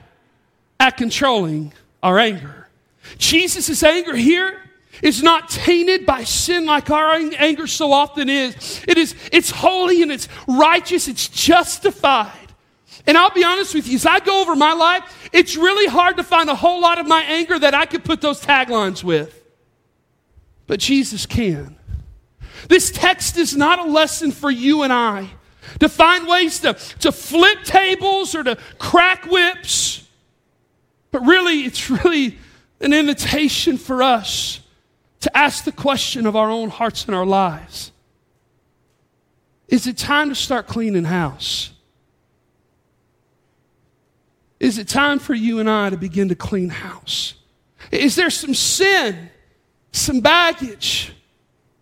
at 0.79 0.97
controlling 0.97 1.73
our 2.03 2.19
anger. 2.19 2.67
Jesus' 3.17 3.81
anger 3.81 4.15
here 4.15 4.61
is 5.01 5.23
not 5.23 5.49
tainted 5.49 6.05
by 6.05 6.23
sin 6.23 6.65
like 6.65 6.89
our 6.89 7.13
anger 7.15 7.67
so 7.67 7.91
often 7.91 8.29
is. 8.29 8.83
It 8.87 8.97
is 8.97 9.15
it's 9.31 9.49
holy 9.49 10.01
and 10.01 10.11
it's 10.11 10.27
righteous, 10.47 11.07
it's 11.07 11.27
justified. 11.27 12.44
And 13.07 13.17
I'll 13.17 13.31
be 13.31 13.43
honest 13.43 13.75
with 13.75 13.87
you, 13.87 13.95
as 13.95 14.05
I 14.05 14.19
go 14.19 14.41
over 14.41 14.55
my 14.55 14.73
life, 14.73 15.29
it's 15.31 15.55
really 15.55 15.87
hard 15.87 16.17
to 16.17 16.23
find 16.23 16.49
a 16.49 16.55
whole 16.55 16.81
lot 16.81 16.97
of 16.97 17.07
my 17.07 17.21
anger 17.23 17.59
that 17.59 17.73
I 17.73 17.85
could 17.85 18.03
put 18.03 18.21
those 18.21 18.41
taglines 18.41 19.03
with. 19.03 19.43
But 20.67 20.79
Jesus 20.79 21.25
can. 21.25 21.77
This 22.67 22.89
text 22.89 23.37
is 23.37 23.55
not 23.55 23.79
a 23.79 23.83
lesson 23.83 24.31
for 24.31 24.49
you 24.49 24.81
and 24.81 24.91
I 24.91 25.29
to 25.79 25.89
find 25.89 26.27
ways 26.27 26.59
to, 26.61 26.73
to 26.99 27.11
flip 27.11 27.63
tables 27.63 28.33
or 28.33 28.43
to 28.43 28.57
crack 28.79 29.25
whips. 29.25 30.07
But 31.11 31.25
really, 31.25 31.61
it's 31.61 31.89
really 31.89 32.37
an 32.81 32.93
invitation 32.93 33.77
for 33.77 34.01
us 34.01 34.61
to 35.21 35.37
ask 35.37 35.63
the 35.63 35.71
question 35.71 36.25
of 36.25 36.35
our 36.35 36.49
own 36.49 36.69
hearts 36.69 37.05
and 37.05 37.15
our 37.15 37.25
lives 37.25 37.91
Is 39.67 39.87
it 39.87 39.97
time 39.97 40.29
to 40.29 40.35
start 40.35 40.67
cleaning 40.67 41.05
house? 41.05 41.71
Is 44.59 44.77
it 44.77 44.87
time 44.87 45.19
for 45.19 45.33
you 45.33 45.59
and 45.59 45.69
I 45.69 45.89
to 45.89 45.97
begin 45.97 46.29
to 46.29 46.35
clean 46.35 46.69
house? 46.69 47.35
Is 47.91 48.15
there 48.15 48.29
some 48.29 48.53
sin, 48.53 49.29
some 49.91 50.21
baggage 50.21 51.13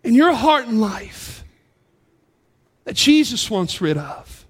in 0.03 0.13
your 0.13 0.33
heart 0.33 0.67
and 0.67 0.81
life 0.81 1.43
that 2.85 2.95
Jesus 2.95 3.49
wants 3.49 3.79
rid 3.81 3.97
of? 3.97 4.42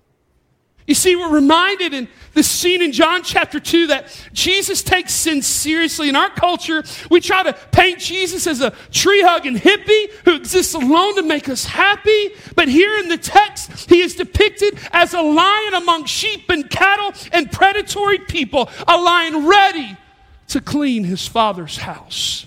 You 0.86 0.96
see, 0.96 1.16
we're 1.16 1.34
reminded 1.34 1.94
in 1.94 2.10
this 2.34 2.50
scene 2.50 2.82
in 2.82 2.92
John 2.92 3.24
chapter 3.24 3.60
2 3.60 3.88
that 3.88 4.30
Jesus 4.34 4.82
takes 4.84 5.13
sin 5.13 5.42
seriously. 5.42 6.10
In 6.10 6.16
our 6.16 6.30
culture, 6.30 6.84
we 7.10 7.22
try 7.22 7.44
to 7.44 7.54
paint 7.72 8.00
Jesus 8.00 8.48
as 8.48 8.60
a 8.60 8.72
tree 8.92 9.22
hugging 9.22 9.56
hippie 9.56 10.12
who 10.25 10.36
exists 10.36 10.74
alone 10.74 11.16
to 11.16 11.24
make 11.24 11.48
us 11.48 11.66
happy. 11.66 12.32
But 12.56 12.68
here 12.68 12.98
in 12.98 13.08
the 13.08 13.18
text, 13.18 13.90
he 13.90 14.02
is 14.02 14.16
depicted 14.16 14.78
as 14.92 15.13
a 15.13 15.22
lion 15.22 15.74
among 15.75 16.06
sheep 16.06 16.50
and 16.50 16.70
cattle 16.70 17.13
and 17.32 17.52
predatory 17.52 18.20
people, 18.20 18.70
a 18.88 18.98
lion 18.98 19.48
ready 19.48 19.96
to 20.50 20.60
clean 20.60 21.05
his 21.05 21.25
father's 21.27 21.77
house. 21.77 22.46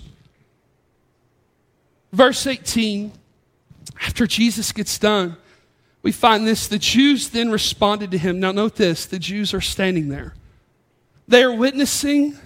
Verse 2.13 2.45
18, 2.45 3.11
after 4.01 4.27
Jesus 4.27 4.71
gets 4.71 4.97
done, 4.99 5.37
we 6.07 6.13
find 6.13 6.47
this 6.47 6.69
the 6.69 6.79
Jews 6.79 7.31
then 7.31 7.51
responded 7.51 8.11
to 8.11 8.17
him. 8.17 8.39
Now, 8.39 8.53
note 8.53 8.77
this 8.77 9.05
the 9.07 9.19
Jews 9.19 9.53
are 9.53 9.59
standing 9.59 10.07
there. 10.07 10.35
They 11.27 11.43
are 11.43 11.53
witnessing 11.53 12.39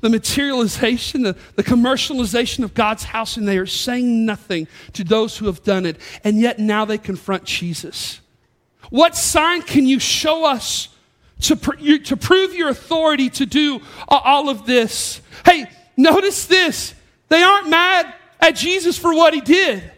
the 0.00 0.08
materialization, 0.08 1.22
the, 1.22 1.36
the 1.56 1.64
commercialization 1.64 2.62
of 2.62 2.72
God's 2.72 3.02
house, 3.02 3.36
and 3.36 3.48
they 3.48 3.58
are 3.58 3.66
saying 3.66 4.24
nothing 4.24 4.68
to 4.92 5.02
those 5.02 5.36
who 5.36 5.46
have 5.46 5.64
done 5.64 5.84
it. 5.84 5.96
And 6.22 6.38
yet 6.38 6.60
now 6.60 6.84
they 6.84 6.96
confront 6.96 7.42
Jesus. 7.42 8.20
What 8.88 9.16
sign 9.16 9.62
can 9.62 9.84
you 9.84 9.98
show 9.98 10.44
us 10.44 10.90
to, 11.40 11.56
pr- 11.56 11.98
to 12.04 12.16
prove 12.16 12.54
your 12.54 12.68
authority 12.68 13.30
to 13.30 13.46
do 13.46 13.80
all 14.06 14.48
of 14.48 14.64
this? 14.64 15.20
Hey, 15.44 15.68
notice 15.96 16.46
this. 16.46 16.94
They 17.30 17.42
aren't 17.42 17.68
mad 17.68 18.14
at 18.38 18.52
Jesus 18.52 18.96
for 18.96 19.12
what 19.12 19.34
he 19.34 19.40
did. 19.40 19.90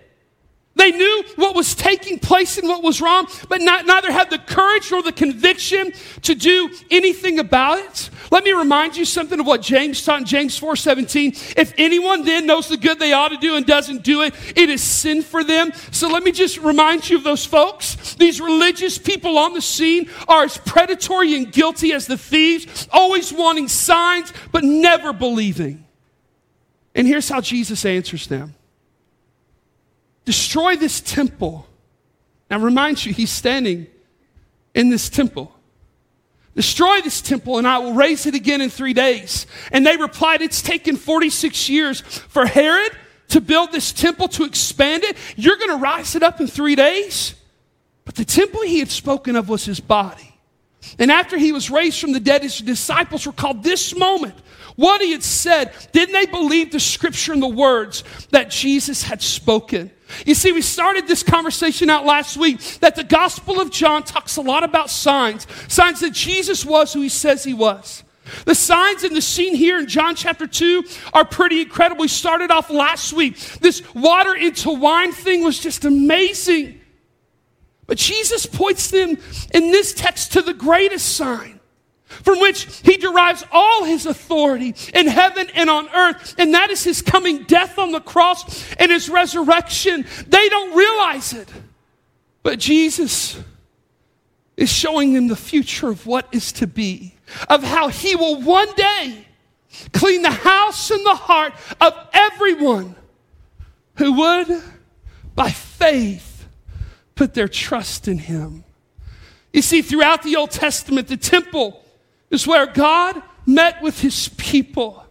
They 0.75 0.91
knew 0.91 1.25
what 1.37 1.55
was 1.55 1.75
taking 1.75 2.19
place 2.19 2.57
and 2.57 2.67
what 2.67 2.83
was 2.83 3.01
wrong, 3.01 3.27
but 3.49 3.61
not, 3.61 3.85
neither 3.85 4.11
had 4.11 4.31
the 4.31 4.39
courage 4.39 4.91
nor 4.91 5.03
the 5.03 5.13
conviction 5.13 5.93
to 6.23 6.35
do 6.35 6.71
anything 6.91 7.39
about 7.39 7.79
it. 7.79 8.11
Let 8.31 8.45
me 8.45 8.53
remind 8.53 8.97
you 8.97 9.05
something 9.05 9.39
of 9.39 9.47
what 9.47 9.61
James 9.61 10.03
taught 10.03 10.21
in 10.21 10.25
James 10.25 10.57
4 10.57 10.75
17. 10.75 11.33
If 11.57 11.75
anyone 11.77 12.25
then 12.25 12.47
knows 12.47 12.69
the 12.69 12.79
good 12.79 12.99
they 12.99 13.13
ought 13.13 13.29
to 13.29 13.37
do 13.37 13.57
and 13.57 13.67
doesn't 13.67 14.03
do 14.03 14.23
it, 14.23 14.35
it 14.57 14.71
is 14.71 14.83
sin 14.83 15.21
for 15.21 15.45
them. 15.45 15.73
So 15.91 16.09
let 16.09 16.23
me 16.23 16.33
just 16.33 16.57
remind 16.57 17.09
you 17.11 17.19
of 17.19 17.25
those 17.25 17.45
folks. 17.45 18.15
These 18.15 18.41
religious 18.41 18.97
people 18.97 19.37
on 19.37 19.53
the 19.53 19.61
scene 19.61 20.09
are 20.27 20.45
as 20.45 20.57
predatory 20.57 21.35
and 21.35 21.53
guilty 21.53 21.93
as 21.93 22.07
the 22.07 22.17
thieves, 22.17 22.89
always 22.91 23.31
wanting 23.31 23.69
signs, 23.69 24.33
but 24.51 24.65
never 24.65 25.13
believing. 25.13 25.85
And 26.95 27.07
here's 27.07 27.29
how 27.29 27.43
Jesus 27.43 27.85
answers 27.85 28.27
them 28.27 28.55
destroy 30.25 30.77
this 30.77 31.01
temple. 31.01 31.67
Now, 32.51 32.59
remind 32.59 33.05
you, 33.05 33.13
he's 33.13 33.31
standing 33.31 33.87
in 34.75 34.91
this 34.91 35.09
temple. 35.09 35.55
Destroy 36.55 37.01
this 37.01 37.23
temple, 37.23 37.59
and 37.59 37.67
I 37.67 37.79
will 37.79 37.95
raise 37.95 38.27
it 38.27 38.35
again 38.35 38.61
in 38.61 38.69
three 38.69 38.93
days. 38.93 39.47
And 39.71 39.87
they 39.87 39.97
replied, 39.97 40.43
It's 40.43 40.61
taken 40.61 40.97
46 40.97 41.69
years 41.71 42.01
for 42.01 42.45
Herod 42.45 42.93
to 43.29 43.41
build 43.41 43.73
this 43.73 43.93
temple, 43.93 44.29
to 44.29 44.45
expand 44.45 45.05
it. 45.05 45.17
You're 45.37 45.57
going 45.57 45.71
to 45.71 45.77
rise 45.77 46.15
it 46.15 46.23
up 46.23 46.41
in 46.41 46.47
three 46.47 46.75
days? 46.75 47.35
But 48.05 48.17
the 48.17 48.25
temple 48.25 48.63
he 48.63 48.81
had 48.81 48.91
spoken 48.91 49.37
of 49.37 49.49
was 49.49 49.65
his 49.65 49.81
body. 49.81 50.35
And 50.99 51.11
after 51.11 51.39
he 51.39 51.53
was 51.53 51.71
raised 51.71 52.01
from 52.01 52.13
the 52.13 52.21
dead, 52.21 52.43
his 52.43 52.59
disciples 52.59 53.27
recalled 53.27 53.63
this 53.63 53.97
moment, 53.97 54.35
what 54.77 55.01
he 55.01 55.13
had 55.13 55.23
said. 55.23 55.73
Didn't 55.93 56.13
they 56.13 56.27
believe 56.27 56.73
the 56.73 56.81
scripture 56.81 57.33
and 57.33 57.43
the 57.43 57.49
words 57.49 58.05
that 58.31 58.51
Jesus 58.51 59.03
had 59.03 59.23
spoken? 59.23 59.91
You 60.27 60.35
see, 60.35 60.53
we 60.53 60.63
started 60.63 61.07
this 61.07 61.23
conversation 61.23 61.91
out 61.91 62.05
last 62.05 62.37
week 62.37 62.61
that 62.81 62.97
the 62.97 63.05
Gospel 63.05 63.61
of 63.61 63.71
John 63.71 64.03
talks 64.03 64.37
a 64.37 64.43
lot 64.43 64.65
about 64.65 64.91
signs, 64.91 65.47
signs 65.69 66.01
that 66.01 66.13
Jesus 66.13 66.65
was 66.65 66.93
who 66.93 67.01
he 67.01 67.09
says 67.09 67.45
he 67.45 67.55
was. 67.55 68.05
The 68.45 68.55
signs 68.55 69.05
in 69.05 69.15
the 69.15 69.21
scene 69.21 69.55
here 69.55 69.79
in 69.79 69.89
John 69.89 70.15
chapter 70.15 70.47
2 70.47 70.85
are 71.13 71.25
pretty 71.25 71.63
incredible. 71.63 72.03
We 72.03 72.09
started 72.09 72.51
off 72.51 72.71
last 72.71 73.13
week. 73.13 73.37
This 73.61 73.83
water 73.95 74.35
into 74.35 74.71
wine 74.71 75.13
thing 75.13 75.43
was 75.43 75.59
just 75.59 75.85
amazing. 75.85 76.81
But 77.87 77.99
Jesus 77.99 78.47
points 78.47 78.91
them 78.91 79.19
in 79.53 79.73
this 79.73 79.93
text 79.93 80.33
to 80.35 80.43
the 80.43 80.55
greatest 80.55 81.17
sign 81.17 81.61
from 82.23 82.41
which 82.41 82.81
he 82.83 82.97
derives 82.97 83.45
all 83.51 83.85
his 83.85 84.07
authority 84.07 84.75
in 84.95 85.07
heaven 85.07 85.49
and 85.55 85.71
on 85.71 85.89
earth, 85.91 86.35
and 86.39 86.55
that 86.55 86.71
is 86.71 86.85
his 86.85 87.03
coming 87.03 87.45
death 87.45 87.79
on 87.79 87.93
the 87.93 88.01
cross 88.01 88.73
and 88.75 88.93
his 88.93 89.09
resurrection. 89.09 90.07
They 90.27 90.49
don't 90.49 90.77
realize 90.77 91.33
it, 91.33 91.49
but 92.43 92.59
Jesus 92.59 93.41
is 94.57 94.71
showing 94.71 95.15
them 95.15 95.29
the 95.29 95.37
future 95.37 95.89
of 95.89 96.07
what 96.07 96.29
is 96.33 96.53
to 96.53 96.67
be, 96.67 97.15
of 97.49 97.63
how 97.63 97.89
he 97.89 98.15
will 98.17 98.41
one 98.43 98.73
day 98.75 99.27
clean 99.93 100.23
the 100.23 100.31
house 100.31 100.91
and 100.91 101.05
the 101.05 101.15
heart 101.15 101.55
of 101.81 101.95
everyone 102.13 102.95
who 103.97 104.13
would, 104.13 104.63
by 105.35 105.51
faith, 105.51 106.47
put 107.15 107.35
their 107.35 107.49
trust 107.49 108.09
in 108.09 108.19
him. 108.19 108.65
You 109.53 109.63
see, 109.63 109.83
throughout 109.83 110.23
the 110.23 110.37
Old 110.37 110.51
Testament, 110.51 111.09
the 111.09 111.17
temple 111.17 111.82
is 112.33 112.47
where 112.47 112.67
God 112.67 113.23
met 113.47 113.81
with 113.83 114.01
his 114.01 114.29
people. 114.31 115.07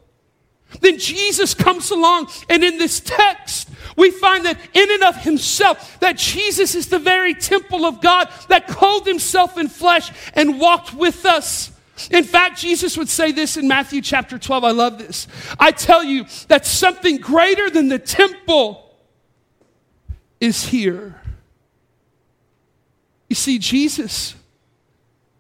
Then 0.80 0.98
Jesus 0.98 1.54
comes 1.54 1.92
along, 1.92 2.30
and 2.50 2.64
in 2.64 2.78
this 2.78 3.00
text, 3.00 3.70
we 3.98 4.10
find 4.10 4.46
that 4.46 4.58
in 4.74 4.92
and 4.92 5.04
of 5.04 5.18
himself, 5.18 6.00
that 6.00 6.18
Jesus 6.18 6.76
is 6.76 6.88
the 6.88 7.00
very 7.00 7.34
temple 7.34 7.86
of 7.86 8.02
God 8.02 8.30
that 8.50 8.68
clothed 8.68 9.06
himself 9.06 9.58
in 9.58 9.68
flesh 9.68 10.12
and 10.34 10.60
walked 10.60 10.94
with 10.94 11.26
us. 11.26 11.72
In 12.10 12.24
fact, 12.24 12.58
Jesus 12.58 12.98
would 12.98 13.10
say 13.10 13.32
this 13.32 13.58
in 13.58 13.68
Matthew 13.68 14.02
chapter 14.02 14.40
12. 14.40 14.64
I 14.64 14.72
love 14.72 14.98
this. 14.98 15.28
I 15.60 15.72
tell 15.72 16.04
you 16.04 16.26
that 16.48 16.66
something 16.66 17.18
greater 17.18 17.70
than 17.70 17.90
the 17.90 18.00
temple 18.00 18.96
is 20.40 20.64
here. 20.64 21.22
You 23.30 23.36
see, 23.36 23.60
Jesus 23.60 24.36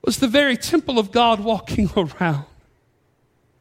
was 0.04 0.18
the 0.18 0.28
very 0.28 0.58
temple 0.58 0.98
of 1.00 1.12
God 1.12 1.40
walking 1.40 1.90
around. 1.98 2.46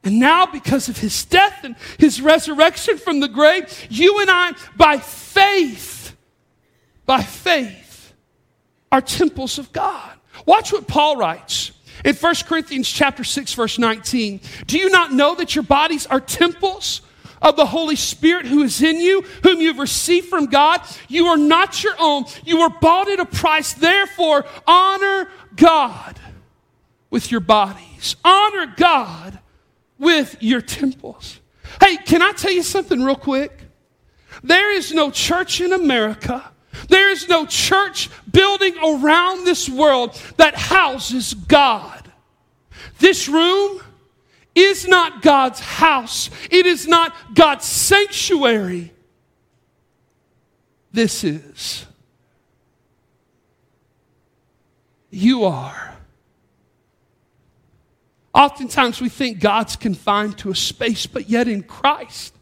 And 0.02 0.18
now, 0.18 0.46
because 0.46 0.88
of 0.88 0.96
his 0.96 1.24
death 1.26 1.62
and 1.62 1.76
his 1.98 2.22
resurrection 2.22 2.96
from 2.96 3.20
the 3.20 3.28
grave, 3.28 3.86
you 3.90 4.20
and 4.20 4.30
I, 4.30 4.52
by 4.76 4.96
faith, 4.96 6.16
by 7.04 7.22
faith, 7.22 8.14
are 8.90 9.02
temples 9.02 9.58
of 9.58 9.72
God. 9.72 10.12
Watch 10.46 10.72
what 10.72 10.88
Paul 10.88 11.16
writes 11.16 11.72
in 12.04 12.14
1 12.14 12.34
Corinthians 12.46 12.88
chapter 12.88 13.24
6 13.24 13.52
verse 13.54 13.78
19. 13.78 14.40
Do 14.66 14.78
you 14.78 14.88
not 14.88 15.12
know 15.12 15.34
that 15.34 15.54
your 15.54 15.64
bodies 15.64 16.06
are 16.06 16.20
temples 16.20 17.02
of 17.42 17.56
the 17.56 17.66
Holy 17.66 17.96
Spirit 17.96 18.46
who 18.46 18.62
is 18.62 18.82
in 18.82 19.00
you, 19.00 19.22
whom 19.42 19.60
you've 19.60 19.78
received 19.78 20.28
from 20.28 20.46
God? 20.46 20.80
You 21.08 21.26
are 21.26 21.36
not 21.36 21.84
your 21.84 21.94
own. 21.98 22.24
You 22.44 22.60
were 22.60 22.70
bought 22.70 23.08
at 23.08 23.20
a 23.20 23.26
price. 23.26 23.74
Therefore, 23.74 24.46
honor 24.66 25.28
God 25.56 26.18
with 27.10 27.30
your 27.30 27.40
bodies. 27.40 28.16
Honor 28.24 28.72
God 28.76 29.38
with 29.98 30.36
your 30.40 30.60
temples. 30.60 31.40
Hey, 31.80 31.96
can 31.96 32.22
I 32.22 32.32
tell 32.32 32.52
you 32.52 32.62
something 32.62 33.02
real 33.02 33.16
quick? 33.16 33.52
There 34.42 34.72
is 34.72 34.92
no 34.92 35.10
church 35.10 35.60
in 35.60 35.72
America, 35.72 36.50
there 36.88 37.10
is 37.10 37.28
no 37.28 37.46
church 37.46 38.08
building 38.30 38.76
around 38.78 39.44
this 39.44 39.68
world 39.68 40.14
that 40.36 40.54
houses 40.54 41.34
God. 41.34 42.10
This 42.98 43.28
room 43.28 43.80
is 44.54 44.86
not 44.86 45.22
God's 45.22 45.60
house, 45.60 46.30
it 46.50 46.66
is 46.66 46.86
not 46.86 47.34
God's 47.34 47.66
sanctuary. 47.66 48.92
This 50.92 51.22
is. 51.22 51.86
You 55.10 55.44
are 55.44 55.90
Oftentimes 58.32 59.00
we 59.00 59.08
think 59.08 59.40
God's 59.40 59.76
confined 59.76 60.38
to 60.38 60.50
a 60.50 60.54
space, 60.54 61.06
but 61.06 61.28
yet 61.28 61.48
in 61.48 61.62
Christ, 61.62 62.34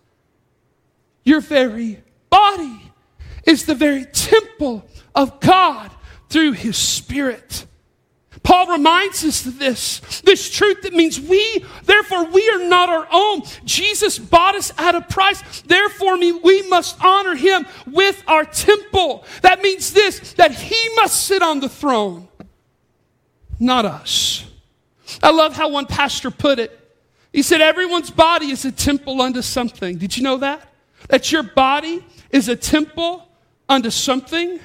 your 1.25 1.41
very 1.41 2.03
body 2.31 2.81
is 3.45 3.65
the 3.65 3.75
very 3.75 4.05
temple 4.05 4.87
of 5.15 5.41
God 5.41 5.91
through 6.29 6.53
His 6.53 6.77
Spirit. 6.77 7.67
Paul 8.43 8.67
reminds 8.69 9.25
us 9.25 9.45
of 9.47 9.59
this, 9.59 10.23
this 10.23 10.51
truth 10.51 10.83
that 10.83 10.93
means 10.93 11.21
we, 11.21 11.65
therefore, 11.85 12.25
we 12.25 12.49
are 12.51 12.67
not 12.67 12.89
our 12.89 13.07
own. 13.11 13.43
Jesus 13.65 14.19
bought 14.19 14.55
us 14.55 14.73
at 14.79 14.95
a 14.95 15.01
price. 15.01 15.63
Therefore, 15.63 16.17
we 16.17 16.67
must 16.69 17.03
honor 17.05 17.35
him 17.35 17.67
with 17.87 18.23
our 18.27 18.45
temple. 18.45 19.25
That 19.43 19.63
means 19.63 19.93
this, 19.93 20.35
that 20.35 20.53
he 20.53 20.95
must 20.97 21.27
sit 21.27 21.43
on 21.43 21.61
the 21.61 21.69
throne, 21.69 22.29
not 23.59 23.85
us. 23.85 24.48
I 25.23 25.31
love 25.31 25.55
how 25.55 25.69
one 25.69 25.87
pastor 25.87 26.31
put 26.31 26.59
it. 26.59 26.79
He 27.33 27.43
said, 27.43 27.61
Everyone's 27.61 28.11
body 28.11 28.51
is 28.51 28.65
a 28.65 28.73
temple 28.73 29.21
unto 29.21 29.43
something. 29.43 29.99
Did 29.99 30.17
you 30.17 30.23
know 30.23 30.39
that? 30.39 30.73
That 31.09 31.31
your 31.33 31.43
body 31.43 32.05
is 32.31 32.49
a 32.49 32.57
temple 32.57 33.29
unto 33.69 33.91
something? 33.91 34.61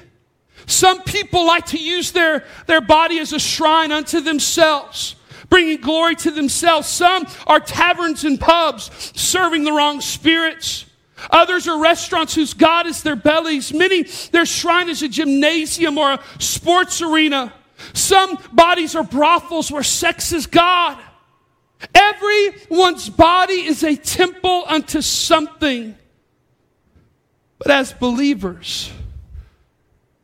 Some 0.66 1.02
people 1.02 1.46
like 1.46 1.66
to 1.66 1.78
use 1.78 2.12
their, 2.12 2.44
their 2.66 2.80
body 2.80 3.18
as 3.18 3.32
a 3.32 3.38
shrine 3.38 3.92
unto 3.92 4.20
themselves, 4.20 5.16
bringing 5.50 5.80
glory 5.80 6.14
to 6.16 6.30
themselves. 6.30 6.88
Some 6.88 7.26
are 7.46 7.60
taverns 7.60 8.24
and 8.24 8.40
pubs 8.40 8.90
serving 9.14 9.64
the 9.64 9.72
wrong 9.72 10.00
spirits. 10.00 10.86
Others 11.30 11.68
are 11.68 11.80
restaurants 11.80 12.34
whose 12.34 12.54
God 12.54 12.86
is 12.86 13.02
their 13.02 13.16
bellies. 13.16 13.72
Many, 13.72 14.04
their 14.32 14.46
shrine 14.46 14.88
is 14.88 15.02
a 15.02 15.08
gymnasium 15.08 15.98
or 15.98 16.12
a 16.12 16.20
sports 16.38 17.00
arena. 17.02 17.52
Some 17.92 18.38
bodies 18.52 18.94
are 18.94 19.04
brothels 19.04 19.70
where 19.70 19.82
sex 19.82 20.32
is 20.32 20.46
God. 20.46 20.98
Everyone's 21.94 23.10
body 23.10 23.64
is 23.64 23.82
a 23.82 23.96
temple 23.96 24.64
unto 24.66 25.00
something. 25.00 25.96
But 27.58 27.70
as 27.70 27.92
believers, 27.92 28.90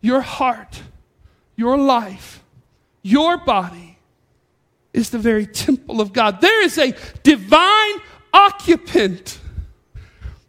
your 0.01 0.21
heart, 0.21 0.83
your 1.57 1.77
life, 1.77 2.43
your 3.03 3.39
body 3.39 3.99
is 4.93 5.11
the 5.11 5.19
very 5.19 5.47
temple 5.47 6.01
of 6.01 6.13
God. 6.13 6.41
There 6.41 6.63
is 6.65 6.79
a 6.79 6.95
divine 7.23 7.95
occupant 8.33 9.39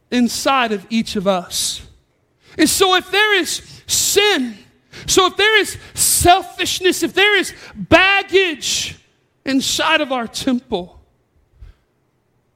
inside 0.10 0.72
of 0.72 0.86
each 0.90 1.16
of 1.16 1.28
us. 1.28 1.82
And 2.58 2.70
so 2.70 2.96
if 2.96 3.10
there 3.12 3.36
is 3.36 3.62
sin, 3.88 4.58
so 5.08 5.28
if 5.28 5.38
there 5.38 5.60
is 5.60 5.78
selfishness, 5.94 7.04
if 7.04 7.14
there 7.14 7.38
is 7.38 7.54
baggage 7.76 8.98
inside 9.46 10.02
of 10.02 10.12
our 10.12 10.28
temple, 10.28 11.00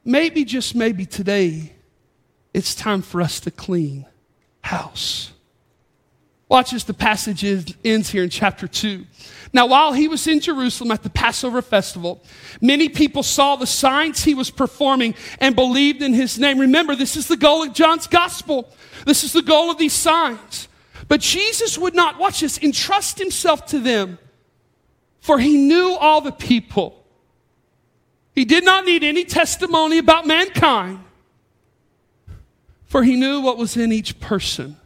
maybe, 0.04 0.44
just 0.44 0.74
maybe 0.74 1.06
today, 1.06 1.72
it's 2.54 2.74
time 2.74 3.02
for 3.02 3.20
us 3.20 3.40
to 3.40 3.50
clean 3.50 4.06
house. 4.62 5.32
Watch 6.48 6.72
as 6.72 6.84
the 6.84 6.94
passage 6.94 7.44
ends 7.84 8.10
here 8.10 8.22
in 8.22 8.30
chapter 8.30 8.68
2. 8.68 9.04
Now, 9.52 9.66
while 9.66 9.92
he 9.92 10.06
was 10.06 10.26
in 10.26 10.40
Jerusalem 10.40 10.92
at 10.92 11.02
the 11.02 11.10
Passover 11.10 11.60
festival, 11.60 12.22
many 12.60 12.88
people 12.88 13.22
saw 13.22 13.56
the 13.56 13.66
signs 13.66 14.22
he 14.22 14.34
was 14.34 14.50
performing 14.50 15.14
and 15.40 15.56
believed 15.56 16.02
in 16.02 16.14
his 16.14 16.38
name. 16.38 16.58
Remember, 16.58 16.94
this 16.94 17.16
is 17.16 17.26
the 17.26 17.36
goal 17.36 17.64
of 17.64 17.72
John's 17.72 18.06
gospel. 18.06 18.72
This 19.06 19.24
is 19.24 19.32
the 19.32 19.42
goal 19.42 19.70
of 19.70 19.78
these 19.78 19.92
signs. 19.92 20.68
But 21.08 21.20
Jesus 21.20 21.78
would 21.78 21.94
not, 21.94 22.18
watch 22.18 22.40
this, 22.40 22.58
entrust 22.58 23.18
himself 23.18 23.66
to 23.66 23.78
them, 23.78 24.18
for 25.20 25.38
he 25.38 25.56
knew 25.56 25.96
all 26.00 26.20
the 26.20 26.32
people. 26.32 27.04
He 28.34 28.44
did 28.44 28.64
not 28.64 28.84
need 28.84 29.02
any 29.04 29.24
testimony 29.24 29.98
about 29.98 30.26
mankind, 30.26 31.00
for 32.86 33.02
he 33.02 33.16
knew 33.16 33.40
what 33.40 33.56
was 33.56 33.76
in 33.76 33.92
each 33.92 34.20
person. 34.20 34.76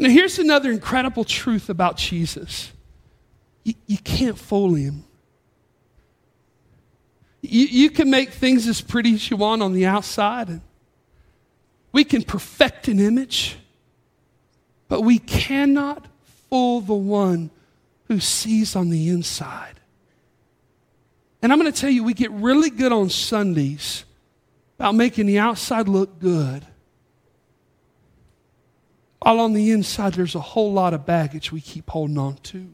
Know, 0.00 0.08
here's 0.08 0.38
another 0.38 0.70
incredible 0.70 1.24
truth 1.24 1.68
about 1.68 1.98
Jesus 1.98 2.72
you, 3.64 3.74
you 3.86 3.98
can't 3.98 4.38
fool 4.38 4.74
him. 4.74 5.04
You, 7.42 7.66
you 7.66 7.90
can 7.90 8.10
make 8.10 8.30
things 8.30 8.66
as 8.66 8.80
pretty 8.80 9.14
as 9.14 9.30
you 9.30 9.36
want 9.36 9.62
on 9.62 9.74
the 9.74 9.84
outside, 9.84 10.48
and 10.48 10.62
we 11.92 12.04
can 12.04 12.22
perfect 12.22 12.88
an 12.88 12.98
image. 12.98 13.56
But 14.90 15.02
we 15.02 15.20
cannot 15.20 16.04
fool 16.50 16.80
the 16.80 16.94
one 16.94 17.50
who 18.08 18.18
sees 18.18 18.74
on 18.74 18.90
the 18.90 19.08
inside. 19.08 19.78
And 21.40 21.52
I'm 21.52 21.60
going 21.60 21.72
to 21.72 21.80
tell 21.80 21.88
you, 21.88 22.02
we 22.02 22.12
get 22.12 22.32
really 22.32 22.70
good 22.70 22.90
on 22.90 23.08
Sundays 23.08 24.04
about 24.80 24.96
making 24.96 25.26
the 25.26 25.38
outside 25.38 25.88
look 25.88 26.18
good. 26.18 26.66
While 29.20 29.38
on 29.38 29.52
the 29.52 29.70
inside, 29.70 30.14
there's 30.14 30.34
a 30.34 30.40
whole 30.40 30.72
lot 30.72 30.92
of 30.92 31.06
baggage 31.06 31.52
we 31.52 31.60
keep 31.60 31.88
holding 31.88 32.18
on 32.18 32.38
to. 32.38 32.66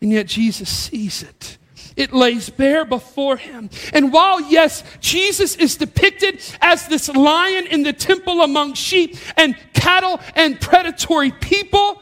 And 0.00 0.10
yet, 0.10 0.26
Jesus 0.26 0.70
sees 0.70 1.22
it. 1.22 1.57
It 1.98 2.12
lays 2.12 2.48
bare 2.48 2.84
before 2.84 3.36
him. 3.36 3.70
And 3.92 4.12
while, 4.12 4.40
yes, 4.40 4.84
Jesus 5.00 5.56
is 5.56 5.76
depicted 5.76 6.40
as 6.60 6.86
this 6.86 7.08
lion 7.08 7.66
in 7.66 7.82
the 7.82 7.92
temple 7.92 8.40
among 8.40 8.74
sheep 8.74 9.16
and 9.36 9.56
cattle 9.72 10.20
and 10.36 10.60
predatory 10.60 11.32
people, 11.32 12.00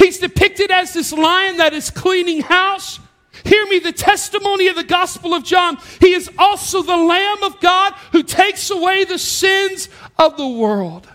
he's 0.00 0.18
depicted 0.18 0.72
as 0.72 0.92
this 0.94 1.12
lion 1.12 1.58
that 1.58 1.74
is 1.74 1.92
cleaning 1.92 2.42
house. 2.42 2.98
Hear 3.44 3.64
me, 3.68 3.78
the 3.78 3.92
testimony 3.92 4.66
of 4.66 4.74
the 4.74 4.82
Gospel 4.82 5.32
of 5.32 5.44
John. 5.44 5.78
He 6.00 6.12
is 6.12 6.28
also 6.36 6.82
the 6.82 6.96
Lamb 6.96 7.44
of 7.44 7.60
God 7.60 7.92
who 8.10 8.24
takes 8.24 8.68
away 8.72 9.04
the 9.04 9.18
sins 9.18 9.88
of 10.18 10.36
the 10.36 10.48
world. 10.48 11.06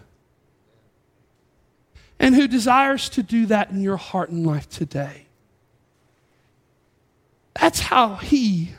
And 2.17 2.33
who 2.33 2.47
desires 2.47 3.09
to 3.09 3.23
do 3.23 3.47
that 3.47 3.71
in 3.71 3.81
your 3.81 3.97
heart 3.97 4.29
and 4.29 4.47
life 4.47 4.69
today. 4.69 5.25
That's 7.59 7.79
how 7.79 8.15
He 8.15 8.71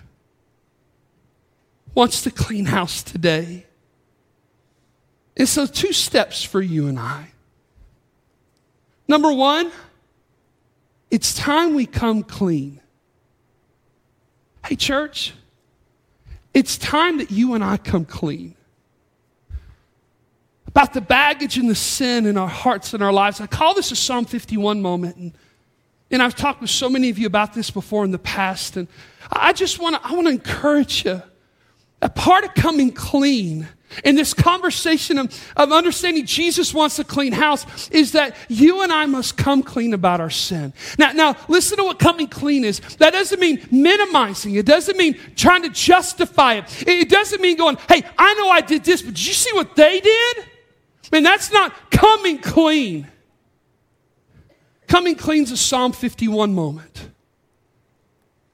wants 1.94 2.22
to 2.22 2.30
clean 2.30 2.64
house 2.64 3.02
today. 3.02 3.66
And 5.36 5.48
so, 5.48 5.66
two 5.66 5.92
steps 5.92 6.42
for 6.42 6.60
you 6.60 6.88
and 6.88 6.98
I. 6.98 7.32
Number 9.08 9.32
one, 9.32 9.70
it's 11.10 11.34
time 11.34 11.74
we 11.74 11.86
come 11.86 12.22
clean. 12.22 12.80
Hey, 14.64 14.76
church, 14.76 15.34
it's 16.54 16.78
time 16.78 17.18
that 17.18 17.30
you 17.30 17.54
and 17.54 17.64
I 17.64 17.76
come 17.76 18.04
clean. 18.04 18.54
About 20.66 20.94
the 20.94 21.00
baggage 21.00 21.58
and 21.58 21.68
the 21.68 21.74
sin 21.74 22.24
in 22.24 22.38
our 22.38 22.48
hearts 22.48 22.94
and 22.94 23.02
our 23.02 23.12
lives. 23.12 23.40
I 23.40 23.46
call 23.46 23.74
this 23.74 23.90
a 23.90 23.96
Psalm 23.96 24.24
51 24.24 24.80
moment. 24.80 25.16
And 25.16 25.32
and 26.12 26.22
I've 26.22 26.36
talked 26.36 26.60
with 26.60 26.70
so 26.70 26.88
many 26.88 27.08
of 27.08 27.18
you 27.18 27.26
about 27.26 27.54
this 27.54 27.70
before 27.70 28.04
in 28.04 28.10
the 28.10 28.18
past. 28.18 28.76
And 28.76 28.86
I 29.30 29.52
just 29.52 29.78
want 29.78 29.96
to, 29.96 30.06
I 30.06 30.12
want 30.12 30.26
to 30.26 30.32
encourage 30.32 31.04
you. 31.04 31.22
A 32.02 32.08
part 32.08 32.44
of 32.44 32.54
coming 32.54 32.90
clean 32.90 33.68
in 34.04 34.16
this 34.16 34.34
conversation 34.34 35.18
of, 35.18 35.52
of, 35.56 35.70
understanding 35.70 36.26
Jesus 36.26 36.74
wants 36.74 36.98
a 36.98 37.04
clean 37.04 37.32
house 37.32 37.90
is 37.90 38.12
that 38.12 38.34
you 38.48 38.82
and 38.82 38.92
I 38.92 39.06
must 39.06 39.36
come 39.36 39.62
clean 39.62 39.94
about 39.94 40.20
our 40.20 40.30
sin. 40.30 40.72
Now, 40.98 41.12
now 41.12 41.36
listen 41.46 41.78
to 41.78 41.84
what 41.84 42.00
coming 42.00 42.26
clean 42.26 42.64
is. 42.64 42.80
That 42.98 43.12
doesn't 43.12 43.38
mean 43.38 43.64
minimizing. 43.70 44.56
It 44.56 44.66
doesn't 44.66 44.96
mean 44.96 45.16
trying 45.36 45.62
to 45.62 45.68
justify 45.68 46.54
it. 46.54 46.88
It 46.88 47.08
doesn't 47.08 47.40
mean 47.40 47.56
going, 47.56 47.76
hey, 47.88 48.02
I 48.18 48.34
know 48.34 48.50
I 48.50 48.62
did 48.62 48.82
this, 48.82 49.02
but 49.02 49.14
did 49.14 49.26
you 49.26 49.34
see 49.34 49.52
what 49.52 49.76
they 49.76 50.00
did? 50.00 50.44
Man, 51.12 51.22
that's 51.22 51.52
not 51.52 51.72
coming 51.92 52.38
clean. 52.38 53.06
Coming 54.92 55.14
clean 55.14 55.44
is 55.44 55.50
a 55.50 55.56
Psalm 55.56 55.92
51 55.92 56.52
moment. 56.52 57.08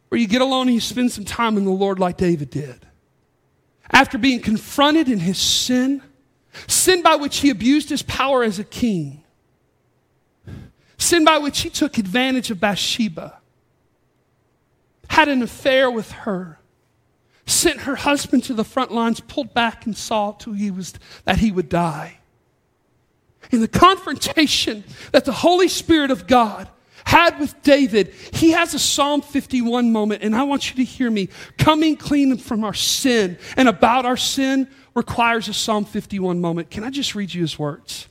Where 0.08 0.20
you 0.20 0.28
get 0.28 0.40
alone 0.40 0.68
and 0.68 0.74
you 0.76 0.80
spend 0.80 1.10
some 1.10 1.24
time 1.24 1.56
in 1.56 1.64
the 1.64 1.72
Lord 1.72 1.98
like 1.98 2.16
David 2.16 2.48
did. 2.48 2.86
After 3.90 4.18
being 4.18 4.38
confronted 4.40 5.08
in 5.08 5.18
his 5.18 5.36
sin, 5.36 6.00
sin 6.68 7.02
by 7.02 7.16
which 7.16 7.38
he 7.38 7.50
abused 7.50 7.88
his 7.88 8.02
power 8.02 8.44
as 8.44 8.60
a 8.60 8.64
king, 8.64 9.24
sin 10.96 11.24
by 11.24 11.38
which 11.38 11.62
he 11.62 11.70
took 11.70 11.98
advantage 11.98 12.52
of 12.52 12.60
Bathsheba, 12.60 13.40
had 15.08 15.28
an 15.28 15.42
affair 15.42 15.90
with 15.90 16.12
her, 16.12 16.60
sent 17.46 17.80
her 17.80 17.96
husband 17.96 18.44
to 18.44 18.54
the 18.54 18.62
front 18.62 18.92
lines, 18.92 19.18
pulled 19.18 19.54
back 19.54 19.86
and 19.86 19.96
saw 19.96 20.30
to 20.34 20.52
he 20.52 20.70
was, 20.70 20.94
that 21.24 21.38
he 21.38 21.50
would 21.50 21.68
die. 21.68 22.17
In 23.50 23.60
the 23.60 23.68
confrontation 23.68 24.84
that 25.12 25.24
the 25.24 25.32
Holy 25.32 25.68
Spirit 25.68 26.10
of 26.10 26.26
God 26.26 26.68
had 27.04 27.38
with 27.40 27.62
David, 27.62 28.12
he 28.32 28.50
has 28.50 28.74
a 28.74 28.78
Psalm 28.78 29.22
51 29.22 29.90
moment, 29.90 30.22
and 30.22 30.36
I 30.36 30.42
want 30.42 30.70
you 30.70 30.76
to 30.76 30.84
hear 30.84 31.10
me. 31.10 31.28
Coming 31.56 31.96
clean 31.96 32.36
from 32.36 32.64
our 32.64 32.74
sin 32.74 33.38
and 33.56 33.68
about 33.68 34.04
our 34.04 34.16
sin 34.16 34.68
requires 34.94 35.48
a 35.48 35.54
Psalm 35.54 35.84
51 35.84 36.40
moment. 36.40 36.70
Can 36.70 36.84
I 36.84 36.90
just 36.90 37.14
read 37.14 37.32
you 37.32 37.40
his 37.40 37.58
words? 37.58 38.08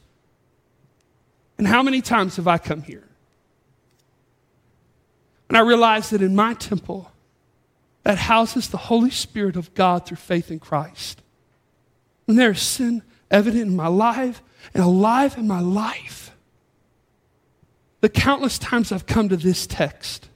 And 1.58 1.68
how 1.68 1.84
many 1.84 2.02
times 2.02 2.38
have 2.38 2.48
I 2.48 2.58
come 2.58 2.82
here? 2.82 3.08
And 5.50 5.58
I 5.58 5.62
realize 5.62 6.10
that 6.10 6.22
in 6.22 6.36
my 6.36 6.54
temple, 6.54 7.12
that 8.04 8.18
houses 8.18 8.70
the 8.70 8.78
Holy 8.78 9.12
Spirit 9.12 9.56
of 9.56 9.74
God 9.74 10.06
through 10.06 10.18
faith 10.18 10.50
in 10.50 10.60
Christ. 10.60 11.22
When 12.26 12.38
there 12.38 12.52
is 12.52 12.62
sin 12.62 13.04
evident 13.30 13.64
in 13.64 13.76
my 13.76 13.88
life 13.88 14.42
and 14.74 14.84
alive 14.84 15.38
in 15.38 15.48
my 15.48 15.60
life, 15.60 16.32
the 18.02 18.10
countless 18.10 18.60
times 18.60 18.92
I've 18.92 19.06
come 19.06 19.30
to 19.30 19.38
this 19.38 19.66
text 19.68 20.30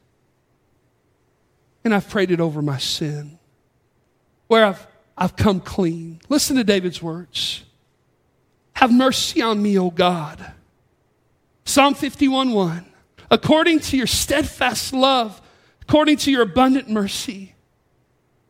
and 1.84 1.94
I've 1.94 2.10
prayed 2.10 2.32
it 2.32 2.40
over 2.40 2.62
my 2.62 2.78
sin, 2.78 3.40
where 4.48 4.66
I've, 4.66 4.88
I've 5.18 5.36
come 5.36 5.60
clean. 5.60 6.22
Listen 6.30 6.56
to 6.58 6.64
David's 6.64 7.02
words 7.02 7.64
Have 8.74 8.92
mercy 8.92 9.42
on 9.42 9.62
me, 9.62 9.78
O 9.78 9.90
God. 9.90 10.54
Psalm 11.66 11.94
51 11.94 12.52
1. 12.52 12.86
According 13.30 13.80
to 13.80 13.98
your 13.98 14.08
steadfast 14.08 14.94
love, 14.94 15.42
according 15.82 16.18
to 16.18 16.32
your 16.32 16.42
abundant 16.42 16.90
mercy, 16.90 17.56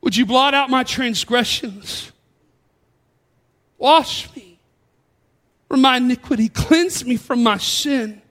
would 0.01 0.15
you 0.15 0.25
blot 0.25 0.53
out 0.53 0.69
my 0.69 0.83
transgressions? 0.83 2.11
Wash 3.77 4.33
me 4.35 4.50
from 5.71 5.83
my 5.83 5.95
iniquity, 5.95 6.49
cleanse 6.49 7.05
me 7.05 7.15
from 7.15 7.41
my 7.41 7.57
sin. 7.57 8.21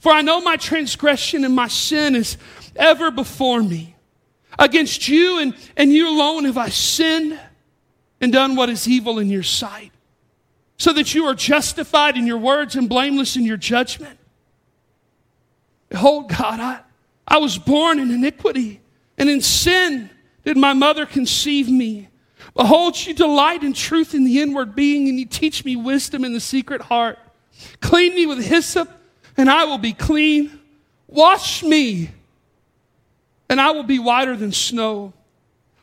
For 0.00 0.12
I 0.12 0.20
know 0.20 0.42
my 0.42 0.58
transgression 0.58 1.42
and 1.42 1.56
my 1.56 1.66
sin 1.66 2.14
is 2.14 2.36
ever 2.76 3.10
before 3.10 3.62
me. 3.62 3.96
Against 4.58 5.08
you 5.08 5.38
and, 5.38 5.56
and 5.78 5.90
you 5.90 6.10
alone 6.10 6.44
have 6.44 6.58
I 6.58 6.68
sinned 6.68 7.40
and 8.20 8.30
done 8.30 8.54
what 8.54 8.68
is 8.68 8.86
evil 8.86 9.18
in 9.18 9.30
your 9.30 9.42
sight, 9.42 9.92
so 10.76 10.92
that 10.92 11.14
you 11.14 11.24
are 11.24 11.34
justified 11.34 12.18
in 12.18 12.26
your 12.26 12.36
words 12.36 12.76
and 12.76 12.86
blameless 12.86 13.34
in 13.34 13.44
your 13.44 13.56
judgment. 13.56 14.18
Behold, 15.88 16.28
God, 16.28 16.60
I, 16.60 16.80
I 17.26 17.38
was 17.38 17.56
born 17.56 17.98
in 17.98 18.10
iniquity, 18.10 18.82
and 19.16 19.30
in 19.30 19.40
sin 19.40 20.10
did 20.44 20.58
my 20.58 20.74
mother 20.74 21.06
conceive 21.06 21.70
me. 21.70 22.08
Behold, 22.54 22.96
you 23.04 23.14
delight 23.14 23.62
in 23.64 23.72
truth 23.72 24.14
in 24.14 24.24
the 24.24 24.40
inward 24.40 24.74
being, 24.74 25.08
and 25.08 25.18
you 25.18 25.26
teach 25.26 25.64
me 25.64 25.76
wisdom 25.76 26.24
in 26.24 26.32
the 26.32 26.40
secret 26.40 26.82
heart. 26.82 27.18
Clean 27.80 28.14
me 28.14 28.26
with 28.26 28.44
hyssop 28.44 28.90
and 29.36 29.50
I 29.50 29.64
will 29.64 29.78
be 29.78 29.92
clean. 29.92 30.58
Wash 31.06 31.62
me, 31.62 32.10
and 33.48 33.60
I 33.60 33.70
will 33.70 33.82
be 33.82 33.98
whiter 33.98 34.36
than 34.36 34.52
snow. 34.52 35.12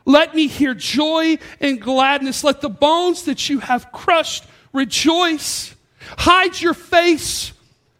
Let 0.04 0.34
me 0.34 0.48
hear 0.48 0.74
joy 0.74 1.38
and 1.60 1.80
gladness. 1.80 2.42
Let 2.42 2.60
the 2.60 2.68
bones 2.68 3.24
that 3.24 3.48
you 3.48 3.60
have 3.60 3.92
crushed 3.92 4.44
rejoice. 4.72 5.74
Hide 6.18 6.60
your 6.60 6.74
face 6.74 7.52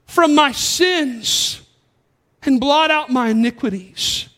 from 0.07 0.35
my 0.35 0.53
sins 0.53 1.63
and 2.43 2.59
blot 2.59 2.91
out 2.91 3.09
my 3.09 3.29
iniquities. 3.29 4.29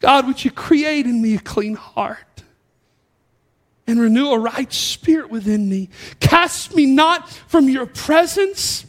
God, 0.00 0.26
would 0.26 0.44
you 0.44 0.50
create 0.50 1.06
in 1.06 1.22
me 1.22 1.36
a 1.36 1.38
clean 1.38 1.76
heart 1.76 2.18
and 3.90 4.00
renew 4.00 4.30
a 4.30 4.38
right 4.38 4.72
spirit 4.72 5.30
within 5.30 5.68
me? 5.68 5.90
Cast 6.20 6.74
me 6.74 6.86
not 6.86 7.28
from 7.28 7.68
your 7.68 7.86
presence 7.86 8.86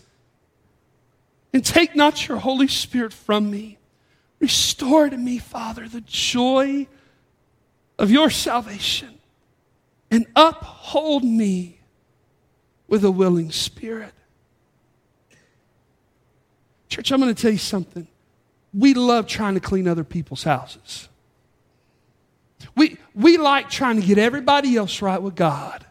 and 1.53 1.65
take 1.65 1.95
not 1.95 2.27
your 2.27 2.37
Holy 2.37 2.67
Spirit 2.67 3.11
from 3.11 3.49
me. 3.49 3.77
Restore 4.39 5.09
to 5.09 5.17
me, 5.17 5.37
Father, 5.37 5.87
the 5.87 6.01
joy 6.01 6.87
of 7.99 8.09
your 8.09 8.29
salvation 8.29 9.19
and 10.09 10.25
uphold 10.35 11.23
me 11.23 11.79
with 12.87 13.03
a 13.03 13.11
willing 13.11 13.51
spirit. 13.51 14.13
Church, 16.89 17.11
I'm 17.11 17.21
going 17.21 17.33
to 17.33 17.41
tell 17.41 17.51
you 17.51 17.57
something. 17.57 18.07
We 18.73 18.93
love 18.93 19.27
trying 19.27 19.53
to 19.53 19.59
clean 19.59 19.87
other 19.87 20.03
people's 20.03 20.43
houses. 20.43 21.07
We, 22.75 22.97
we 23.15 23.37
like 23.37 23.69
trying 23.69 23.99
to 23.99 24.05
get 24.05 24.17
everybody 24.17 24.75
else 24.75 25.01
right 25.01 25.21
with 25.21 25.35
God. 25.35 25.85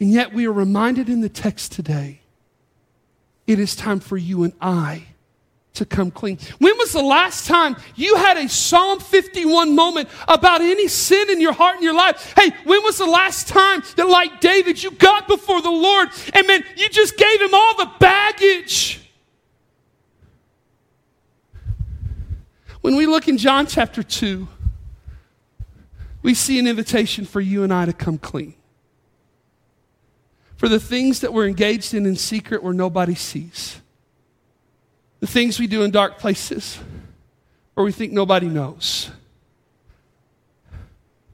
And 0.00 0.10
yet 0.10 0.32
we 0.32 0.46
are 0.46 0.52
reminded 0.52 1.08
in 1.08 1.20
the 1.20 1.28
text 1.28 1.72
today 1.72 2.20
it 3.46 3.58
is 3.58 3.76
time 3.76 4.00
for 4.00 4.16
you 4.16 4.44
and 4.44 4.54
I 4.60 5.04
to 5.74 5.84
come 5.84 6.10
clean. 6.10 6.38
When 6.58 6.76
was 6.78 6.92
the 6.92 7.02
last 7.02 7.46
time 7.46 7.76
you 7.96 8.16
had 8.16 8.36
a 8.36 8.48
Psalm 8.48 9.00
51 9.00 9.74
moment 9.74 10.08
about 10.28 10.60
any 10.60 10.88
sin 10.88 11.30
in 11.30 11.40
your 11.40 11.52
heart 11.52 11.74
and 11.74 11.84
your 11.84 11.94
life? 11.94 12.32
Hey, 12.36 12.50
when 12.64 12.82
was 12.84 12.98
the 12.98 13.06
last 13.06 13.48
time 13.48 13.82
that, 13.96 14.08
like 14.08 14.40
David, 14.40 14.82
you 14.82 14.92
got 14.92 15.26
before 15.26 15.60
the 15.60 15.70
Lord 15.70 16.08
and 16.32 16.64
you 16.76 16.88
just 16.88 17.16
gave 17.16 17.40
him 17.40 17.52
all 17.52 17.76
the 17.76 17.90
baggage? 17.98 19.00
When 22.80 22.96
we 22.96 23.06
look 23.06 23.28
in 23.28 23.36
John 23.38 23.66
chapter 23.66 24.02
2, 24.02 24.46
we 26.24 26.32
see 26.32 26.58
an 26.58 26.66
invitation 26.66 27.26
for 27.26 27.40
you 27.42 27.62
and 27.64 27.72
I 27.72 27.84
to 27.84 27.92
come 27.92 28.16
clean 28.16 28.54
for 30.56 30.68
the 30.70 30.80
things 30.80 31.20
that 31.20 31.34
we're 31.34 31.46
engaged 31.46 31.92
in 31.92 32.06
in 32.06 32.16
secret 32.16 32.62
where 32.62 32.72
nobody 32.72 33.14
sees. 33.14 33.80
The 35.20 35.26
things 35.26 35.58
we 35.58 35.66
do 35.66 35.82
in 35.82 35.90
dark 35.90 36.18
places 36.18 36.78
where 37.74 37.84
we 37.84 37.92
think 37.92 38.12
nobody 38.12 38.46
knows. 38.46 39.10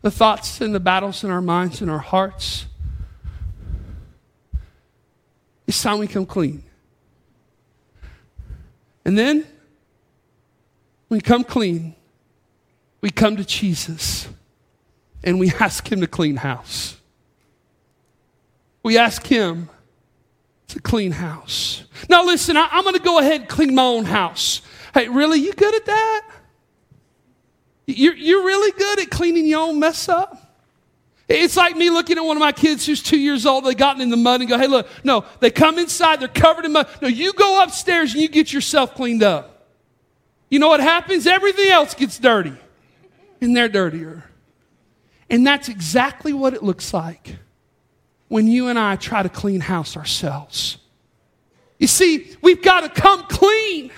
The 0.02 0.10
thoughts 0.10 0.60
and 0.60 0.74
the 0.74 0.80
battles 0.80 1.22
in 1.22 1.30
our 1.30 1.40
minds 1.40 1.80
and 1.80 1.90
our 1.90 1.98
hearts. 1.98 2.66
It's 5.68 5.80
time 5.80 6.00
we 6.00 6.08
come 6.08 6.26
clean. 6.26 6.64
And 9.04 9.16
then, 9.16 9.46
when 11.06 11.18
we 11.18 11.20
come 11.20 11.44
clean, 11.44 11.94
we 13.00 13.10
come 13.10 13.36
to 13.36 13.44
Jesus 13.44 14.26
and 15.22 15.38
we 15.38 15.50
ask 15.60 15.90
Him 15.90 16.00
to 16.00 16.06
clean 16.06 16.36
house. 16.36 16.96
We 18.82 18.98
ask 18.98 19.26
Him 19.26 19.68
to 20.68 20.80
clean 20.80 21.12
house. 21.12 21.84
Now, 22.08 22.24
listen, 22.24 22.56
I, 22.56 22.68
am 22.72 22.84
going 22.84 22.94
to 22.94 23.02
go 23.02 23.18
ahead 23.18 23.42
and 23.42 23.48
clean 23.48 23.74
my 23.74 23.82
own 23.82 24.04
house. 24.04 24.62
Hey, 24.94 25.08
really? 25.08 25.40
You 25.40 25.52
good 25.52 25.74
at 25.74 25.86
that? 25.86 26.28
You're, 27.86 28.14
you're 28.14 28.44
really 28.44 28.72
good 28.72 29.00
at 29.00 29.10
cleaning 29.10 29.46
your 29.46 29.62
own 29.62 29.78
mess 29.78 30.08
up? 30.08 30.50
It's 31.28 31.56
like 31.56 31.76
me 31.76 31.90
looking 31.90 32.18
at 32.18 32.24
one 32.24 32.36
of 32.36 32.40
my 32.40 32.50
kids 32.50 32.84
who's 32.86 33.02
two 33.02 33.18
years 33.18 33.46
old. 33.46 33.64
They 33.64 33.74
gotten 33.74 34.02
in 34.02 34.10
the 34.10 34.16
mud 34.16 34.40
and 34.40 34.50
go, 34.50 34.58
hey, 34.58 34.66
look, 34.66 34.88
no, 35.04 35.24
they 35.38 35.50
come 35.50 35.78
inside, 35.78 36.18
they're 36.20 36.28
covered 36.28 36.64
in 36.64 36.72
mud. 36.72 36.88
No, 37.00 37.06
you 37.06 37.32
go 37.32 37.62
upstairs 37.62 38.12
and 38.12 38.22
you 38.22 38.28
get 38.28 38.52
yourself 38.52 38.96
cleaned 38.96 39.22
up. 39.22 39.68
You 40.48 40.58
know 40.58 40.68
what 40.68 40.80
happens? 40.80 41.28
Everything 41.28 41.70
else 41.70 41.94
gets 41.94 42.18
dirty, 42.18 42.54
and 43.40 43.56
they're 43.56 43.68
dirtier. 43.68 44.24
And 45.30 45.46
that's 45.46 45.68
exactly 45.68 46.32
what 46.32 46.52
it 46.52 46.62
looks 46.62 46.92
like 46.92 47.36
when 48.28 48.46
you 48.46 48.68
and 48.68 48.78
I 48.78 48.96
try 48.96 49.22
to 49.22 49.28
clean 49.28 49.60
house 49.60 49.96
ourselves. 49.96 50.76
You 51.78 51.86
see, 51.86 52.36
we've 52.42 52.62
got 52.62 52.80
to 52.80 53.00
come 53.00 53.24
clean. 53.28 53.90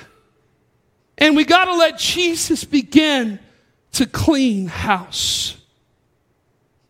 And 1.18 1.36
we 1.36 1.44
got 1.44 1.66
to 1.66 1.74
let 1.74 1.98
Jesus 1.98 2.64
begin 2.64 3.38
to 3.92 4.06
clean 4.06 4.66
house. 4.66 5.56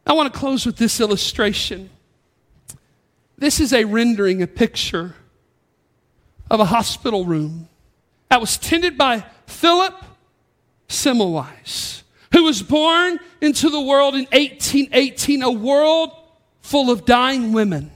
I 0.06 0.12
want 0.14 0.32
to 0.32 0.38
close 0.38 0.66
with 0.66 0.76
this 0.76 1.00
illustration. 1.00 1.90
This 3.38 3.60
is 3.60 3.72
a 3.72 3.84
rendering, 3.84 4.42
a 4.42 4.46
picture 4.46 5.14
of 6.50 6.60
a 6.60 6.64
hospital 6.64 7.24
room 7.24 7.68
that 8.28 8.40
was 8.40 8.56
tended 8.56 8.98
by 8.98 9.24
Philip 9.46 9.94
Semmelweis, 10.88 12.02
who 12.32 12.44
was 12.44 12.62
born 12.62 13.18
into 13.40 13.68
the 13.68 13.80
world 13.80 14.14
in 14.14 14.22
1818, 14.32 15.42
a 15.42 15.50
world 15.50 16.10
full 16.60 16.90
of 16.90 17.04
dying 17.04 17.52
women. 17.52 17.90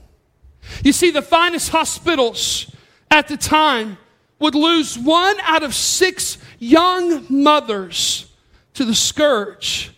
You 0.83 0.91
see, 0.91 1.11
the 1.11 1.21
finest 1.21 1.69
hospitals 1.69 2.71
at 3.09 3.27
the 3.27 3.37
time 3.37 3.97
would 4.39 4.55
lose 4.55 4.97
one 4.97 5.39
out 5.41 5.63
of 5.63 5.73
six 5.73 6.37
young 6.59 7.25
mothers 7.29 8.31
to 8.75 8.85
the 8.85 8.93
scourge 8.93 9.91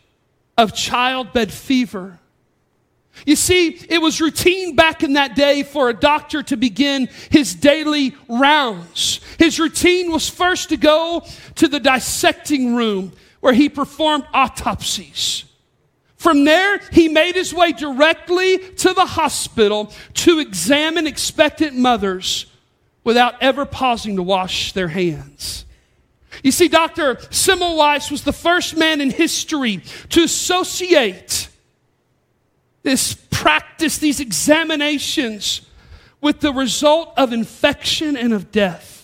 of 0.57 0.73
childbed 0.73 1.51
fever. 1.51 2.19
You 3.25 3.35
see, 3.35 3.79
it 3.89 4.01
was 4.01 4.21
routine 4.21 4.75
back 4.75 5.03
in 5.03 5.13
that 5.13 5.35
day 5.35 5.63
for 5.63 5.89
a 5.89 5.93
doctor 5.93 6.41
to 6.43 6.55
begin 6.55 7.09
his 7.29 7.53
daily 7.53 8.15
rounds. 8.29 9.19
His 9.37 9.59
routine 9.59 10.11
was 10.11 10.29
first 10.29 10.69
to 10.69 10.77
go 10.77 11.25
to 11.55 11.67
the 11.67 11.81
dissecting 11.81 12.75
room 12.75 13.11
where 13.39 13.53
he 13.53 13.69
performed 13.69 14.25
autopsies. 14.33 15.45
From 16.15 16.43
there, 16.43 16.79
he 16.91 17.07
made 17.07 17.35
his 17.35 17.53
way 17.53 17.71
directly 17.71 18.57
to 18.57 18.93
the 18.93 19.05
hospital 19.05 19.93
to 20.15 20.39
examine 20.39 21.07
expectant 21.07 21.77
mothers 21.77 22.45
without 23.05 23.41
ever 23.41 23.65
pausing 23.65 24.17
to 24.17 24.23
wash 24.23 24.73
their 24.73 24.89
hands. 24.89 25.63
You 26.43 26.51
see, 26.51 26.67
Dr. 26.67 27.15
Semmelweis 27.15 28.11
was 28.11 28.23
the 28.23 28.33
first 28.33 28.75
man 28.75 29.01
in 29.01 29.11
history 29.11 29.81
to 30.09 30.23
associate 30.23 31.47
this 32.83 33.13
practice, 33.29 33.97
these 33.97 34.19
examinations, 34.19 35.61
with 36.21 36.41
the 36.41 36.51
result 36.51 37.13
of 37.17 37.31
infection 37.31 38.17
and 38.17 38.33
of 38.33 38.51
death. 38.51 38.98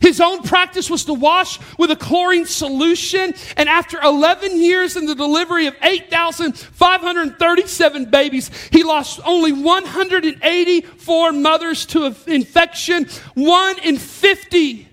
His 0.00 0.20
own 0.20 0.42
practice 0.42 0.88
was 0.88 1.04
to 1.06 1.14
wash 1.14 1.58
with 1.76 1.90
a 1.90 1.96
chlorine 1.96 2.46
solution, 2.46 3.34
and 3.56 3.68
after 3.68 4.00
11 4.00 4.56
years 4.56 4.96
in 4.96 5.06
the 5.06 5.16
delivery 5.16 5.66
of 5.66 5.74
8,537 5.82 8.04
babies, 8.04 8.52
he 8.70 8.84
lost 8.84 9.18
only 9.24 9.52
184 9.52 11.32
mothers 11.32 11.86
to 11.86 12.14
infection, 12.28 13.08
one 13.34 13.80
in 13.80 13.98
50. 13.98 14.86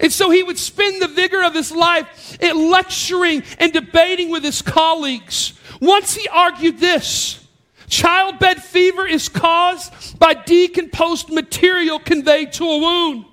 And 0.00 0.10
so 0.10 0.30
he 0.30 0.42
would 0.42 0.58
spend 0.58 1.02
the 1.02 1.08
vigor 1.08 1.42
of 1.42 1.52
his 1.52 1.70
life 1.70 2.38
in 2.40 2.70
lecturing 2.70 3.42
and 3.58 3.74
debating 3.74 4.30
with 4.30 4.42
his 4.42 4.62
colleagues. 4.62 5.52
Once 5.82 6.14
he 6.14 6.26
argued 6.28 6.78
this 6.78 7.46
childbed 7.88 8.62
fever 8.62 9.06
is 9.06 9.28
caused 9.28 10.18
by 10.18 10.32
decomposed 10.32 11.30
material 11.30 11.98
conveyed 11.98 12.54
to 12.54 12.64
a 12.64 12.78
wound. 12.78 13.26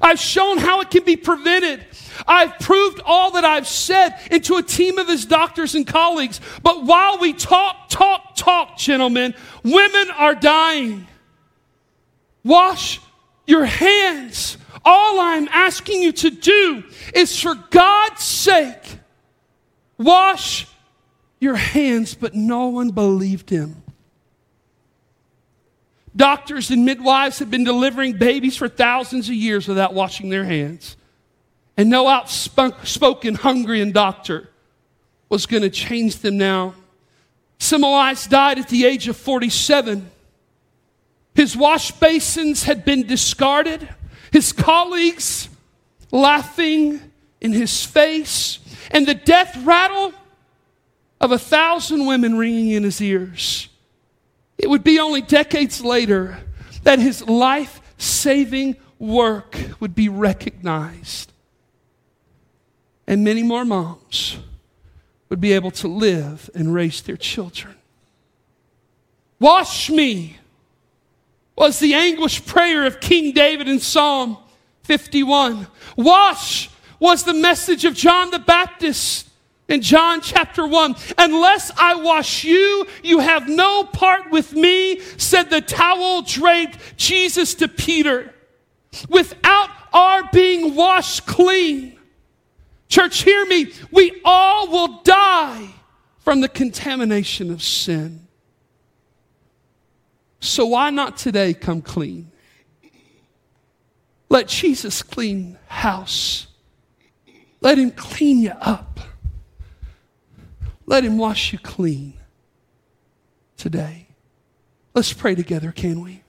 I've 0.00 0.18
shown 0.18 0.58
how 0.58 0.80
it 0.80 0.90
can 0.90 1.04
be 1.04 1.16
prevented. 1.16 1.84
I've 2.26 2.58
proved 2.58 3.00
all 3.04 3.32
that 3.32 3.44
I've 3.44 3.66
said 3.68 4.18
into 4.30 4.56
a 4.56 4.62
team 4.62 4.98
of 4.98 5.08
his 5.08 5.26
doctors 5.26 5.74
and 5.74 5.86
colleagues. 5.86 6.40
But 6.62 6.84
while 6.84 7.18
we 7.18 7.32
talk, 7.32 7.88
talk, 7.88 8.34
talk, 8.36 8.76
gentlemen, 8.78 9.34
women 9.62 10.10
are 10.10 10.34
dying. 10.34 11.06
Wash 12.44 13.00
your 13.46 13.64
hands. 13.64 14.58
All 14.84 15.20
I'm 15.20 15.48
asking 15.48 16.02
you 16.02 16.12
to 16.12 16.30
do 16.30 16.84
is 17.14 17.40
for 17.40 17.54
God's 17.54 18.22
sake, 18.22 18.98
wash 19.98 20.66
your 21.40 21.56
hands. 21.56 22.14
But 22.14 22.34
no 22.34 22.68
one 22.68 22.90
believed 22.90 23.50
him. 23.50 23.83
Doctors 26.16 26.70
and 26.70 26.84
midwives 26.84 27.40
have 27.40 27.50
been 27.50 27.64
delivering 27.64 28.18
babies 28.18 28.56
for 28.56 28.68
thousands 28.68 29.28
of 29.28 29.34
years 29.34 29.66
without 29.66 29.94
washing 29.94 30.28
their 30.28 30.44
hands. 30.44 30.96
And 31.76 31.90
no 31.90 32.06
outspoken 32.06 33.34
Hungarian 33.34 33.90
doctor 33.90 34.48
was 35.28 35.46
going 35.46 35.62
to 35.62 35.70
change 35.70 36.18
them 36.18 36.38
now. 36.38 36.74
Semmelweis 37.58 38.28
died 38.28 38.58
at 38.58 38.68
the 38.68 38.84
age 38.84 39.08
of 39.08 39.16
47. 39.16 40.08
His 41.34 41.56
wash 41.56 41.90
basins 41.90 42.62
had 42.62 42.84
been 42.84 43.06
discarded, 43.06 43.88
his 44.30 44.52
colleagues 44.52 45.48
laughing 46.12 47.00
in 47.40 47.52
his 47.52 47.84
face, 47.84 48.60
and 48.92 49.04
the 49.06 49.14
death 49.14 49.56
rattle 49.64 50.12
of 51.20 51.32
a 51.32 51.38
thousand 51.38 52.06
women 52.06 52.38
ringing 52.38 52.70
in 52.70 52.84
his 52.84 53.00
ears. 53.00 53.68
It 54.58 54.70
would 54.70 54.84
be 54.84 54.98
only 54.98 55.22
decades 55.22 55.82
later 55.82 56.38
that 56.82 56.98
his 56.98 57.26
life 57.26 57.80
saving 57.98 58.76
work 58.98 59.58
would 59.80 59.94
be 59.94 60.08
recognized. 60.08 61.32
And 63.06 63.24
many 63.24 63.42
more 63.42 63.64
moms 63.64 64.38
would 65.28 65.40
be 65.40 65.52
able 65.52 65.70
to 65.72 65.88
live 65.88 66.48
and 66.54 66.72
raise 66.72 67.02
their 67.02 67.16
children. 67.16 67.74
Wash 69.40 69.90
me 69.90 70.38
was 71.56 71.78
the 71.78 71.94
anguished 71.94 72.46
prayer 72.46 72.86
of 72.86 73.00
King 73.00 73.32
David 73.32 73.68
in 73.68 73.78
Psalm 73.78 74.38
51. 74.82 75.66
Wash 75.96 76.70
was 76.98 77.24
the 77.24 77.34
message 77.34 77.84
of 77.84 77.94
John 77.94 78.30
the 78.30 78.38
Baptist 78.38 79.28
in 79.68 79.80
John 79.80 80.20
chapter 80.20 80.66
1, 80.66 80.94
unless 81.16 81.70
I 81.76 81.94
wash 81.94 82.44
you, 82.44 82.86
you 83.02 83.20
have 83.20 83.48
no 83.48 83.84
part 83.84 84.30
with 84.30 84.52
me, 84.52 85.00
said 85.16 85.44
the 85.44 85.62
towel 85.62 86.22
draped 86.22 86.78
Jesus 86.96 87.54
to 87.56 87.68
Peter. 87.68 88.34
Without 89.08 89.70
our 89.92 90.28
being 90.32 90.74
washed 90.74 91.26
clean, 91.26 91.98
church, 92.88 93.22
hear 93.22 93.46
me, 93.46 93.72
we 93.90 94.20
all 94.24 94.68
will 94.68 95.02
die 95.02 95.68
from 96.20 96.42
the 96.42 96.48
contamination 96.48 97.50
of 97.50 97.62
sin. 97.62 98.26
So 100.40 100.66
why 100.66 100.90
not 100.90 101.16
today 101.16 101.54
come 101.54 101.80
clean? 101.80 102.30
Let 104.28 104.48
Jesus 104.48 105.02
clean 105.02 105.58
house. 105.68 106.48
Let 107.62 107.78
him 107.78 107.90
clean 107.92 108.40
you 108.40 108.52
up. 108.60 109.00
Let 110.86 111.04
Him 111.04 111.18
wash 111.18 111.52
you 111.52 111.58
clean 111.58 112.14
today. 113.56 114.08
Let's 114.94 115.12
pray 115.12 115.34
together, 115.34 115.72
can 115.72 116.00
we? 116.00 116.22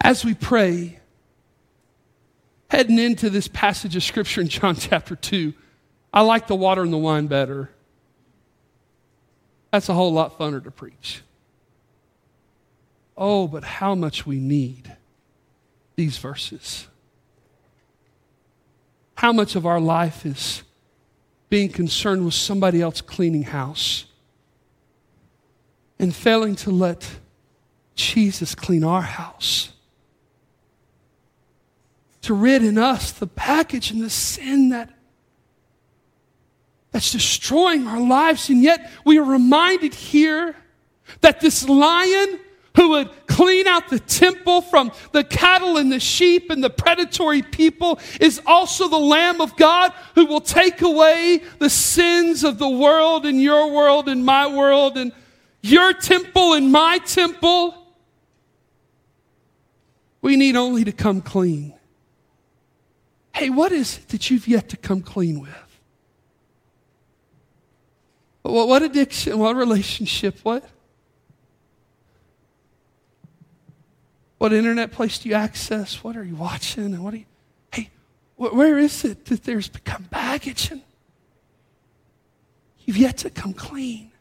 As 0.00 0.24
we 0.24 0.34
pray, 0.34 1.00
heading 2.70 2.98
into 2.98 3.30
this 3.30 3.48
passage 3.48 3.96
of 3.96 4.02
Scripture 4.02 4.40
in 4.40 4.48
John 4.48 4.74
chapter 4.78 5.16
2, 5.16 5.52
I 6.12 6.22
like 6.22 6.46
the 6.46 6.54
water 6.54 6.82
and 6.82 6.92
the 6.92 6.98
wine 6.98 7.26
better. 7.26 7.70
That's 9.72 9.88
a 9.88 9.94
whole 9.94 10.12
lot 10.12 10.38
funner 10.38 10.62
to 10.62 10.70
preach. 10.70 11.22
Oh, 13.16 13.48
but 13.48 13.64
how 13.64 13.94
much 13.94 14.26
we 14.26 14.38
need 14.38 14.96
these 15.96 16.16
verses 16.18 16.86
how 19.18 19.32
much 19.32 19.56
of 19.56 19.66
our 19.66 19.80
life 19.80 20.24
is 20.24 20.62
being 21.48 21.68
concerned 21.68 22.24
with 22.24 22.34
somebody 22.34 22.80
else 22.80 23.00
cleaning 23.00 23.42
house 23.42 24.04
and 25.98 26.14
failing 26.14 26.54
to 26.54 26.70
let 26.70 27.18
Jesus 27.96 28.54
clean 28.54 28.84
our 28.84 29.02
house. 29.02 29.72
To 32.22 32.34
rid 32.34 32.62
in 32.62 32.78
us 32.78 33.10
the 33.10 33.26
package 33.26 33.90
and 33.90 34.00
the 34.00 34.08
sin 34.08 34.68
that 34.68 34.88
that's 36.92 37.10
destroying 37.10 37.88
our 37.88 38.00
lives. 38.00 38.48
And 38.50 38.62
yet 38.62 38.88
we 39.04 39.18
are 39.18 39.24
reminded 39.24 39.94
here 39.94 40.54
that 41.22 41.40
this 41.40 41.68
lion 41.68 42.38
who 42.78 42.90
would 42.90 43.26
clean 43.26 43.66
out 43.66 43.88
the 43.88 43.98
temple 43.98 44.62
from 44.62 44.92
the 45.10 45.24
cattle 45.24 45.78
and 45.78 45.90
the 45.90 45.98
sheep 45.98 46.48
and 46.48 46.62
the 46.62 46.70
predatory 46.70 47.42
people, 47.42 47.98
is 48.20 48.40
also 48.46 48.86
the 48.88 48.96
Lamb 48.96 49.40
of 49.40 49.56
God 49.56 49.92
who 50.14 50.26
will 50.26 50.40
take 50.40 50.80
away 50.80 51.42
the 51.58 51.68
sins 51.68 52.44
of 52.44 52.58
the 52.58 52.68
world 52.68 53.26
and 53.26 53.42
your 53.42 53.72
world 53.72 54.08
and 54.08 54.24
my 54.24 54.46
world 54.46 54.96
and 54.96 55.10
your 55.60 55.92
temple 55.92 56.52
and 56.52 56.70
my 56.70 56.98
temple. 56.98 57.74
We 60.22 60.36
need 60.36 60.54
only 60.54 60.84
to 60.84 60.92
come 60.92 61.20
clean. 61.20 61.74
Hey, 63.34 63.50
what 63.50 63.72
is 63.72 63.98
it 63.98 64.08
that 64.10 64.30
you've 64.30 64.46
yet 64.46 64.68
to 64.68 64.76
come 64.76 65.02
clean 65.02 65.40
with? 65.40 65.80
What, 68.42 68.82
addiction? 68.82 69.36
What 69.36 69.56
relationship? 69.56 70.38
What? 70.44 70.64
What 74.38 74.52
internet 74.52 74.92
place 74.92 75.18
do 75.18 75.28
you 75.28 75.34
access? 75.34 76.02
What 76.02 76.16
are 76.16 76.24
you 76.24 76.36
watching? 76.36 76.84
And 76.84 77.04
what 77.04 77.12
are 77.12 77.18
you, 77.18 77.26
hey, 77.72 77.90
wh- 78.36 78.54
where 78.54 78.78
is 78.78 79.04
it 79.04 79.26
that 79.26 79.44
there's 79.44 79.68
become 79.68 80.04
baggage 80.04 80.70
and 80.70 80.82
you've 82.84 82.96
yet 82.96 83.18
to 83.18 83.30
come 83.30 83.52
clean? 83.52 84.12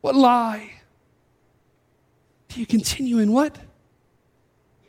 What 0.00 0.14
lie 0.14 0.70
do 2.48 2.60
you 2.60 2.66
continue 2.66 3.18
in? 3.18 3.32
What, 3.32 3.58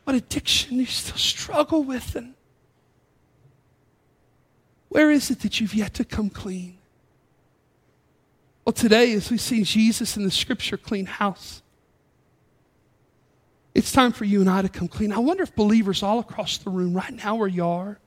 what 0.04 0.16
addiction 0.16 0.72
do 0.72 0.82
you 0.82 0.86
still 0.86 1.18
struggle 1.18 1.84
with? 1.84 2.16
And 2.16 2.36
where 4.90 5.10
is 5.10 5.32
it 5.32 5.40
that 5.42 5.60
you've 5.60 5.74
yet 5.74 5.96
to 5.96 6.06
come 6.06 6.30
clean? 6.30 6.78
Well, 8.66 8.74
today, 8.74 9.14
as 9.14 9.32
we 9.32 9.38
see 9.38 9.64
Jesus 9.64 10.16
in 10.16 10.24
the 10.24 10.32
scripture 10.32 10.78
clean 10.78 11.06
house, 11.06 11.63
it's 13.76 13.92
time 13.92 14.12
for 14.12 14.26
you 14.26 14.42
and 14.42 14.50
I 14.50 14.62
to 14.62 14.70
come 14.70 14.88
clean. 14.88 15.12
I 15.12 15.20
wonder 15.20 15.44
if 15.44 15.56
believers 15.56 16.04
all 16.04 16.20
across 16.20 16.58
the 16.60 16.70
room, 16.70 16.94
right 16.94 17.14
now 17.14 17.36
where 17.36 17.48
you 17.48 17.66
are, 17.66 18.00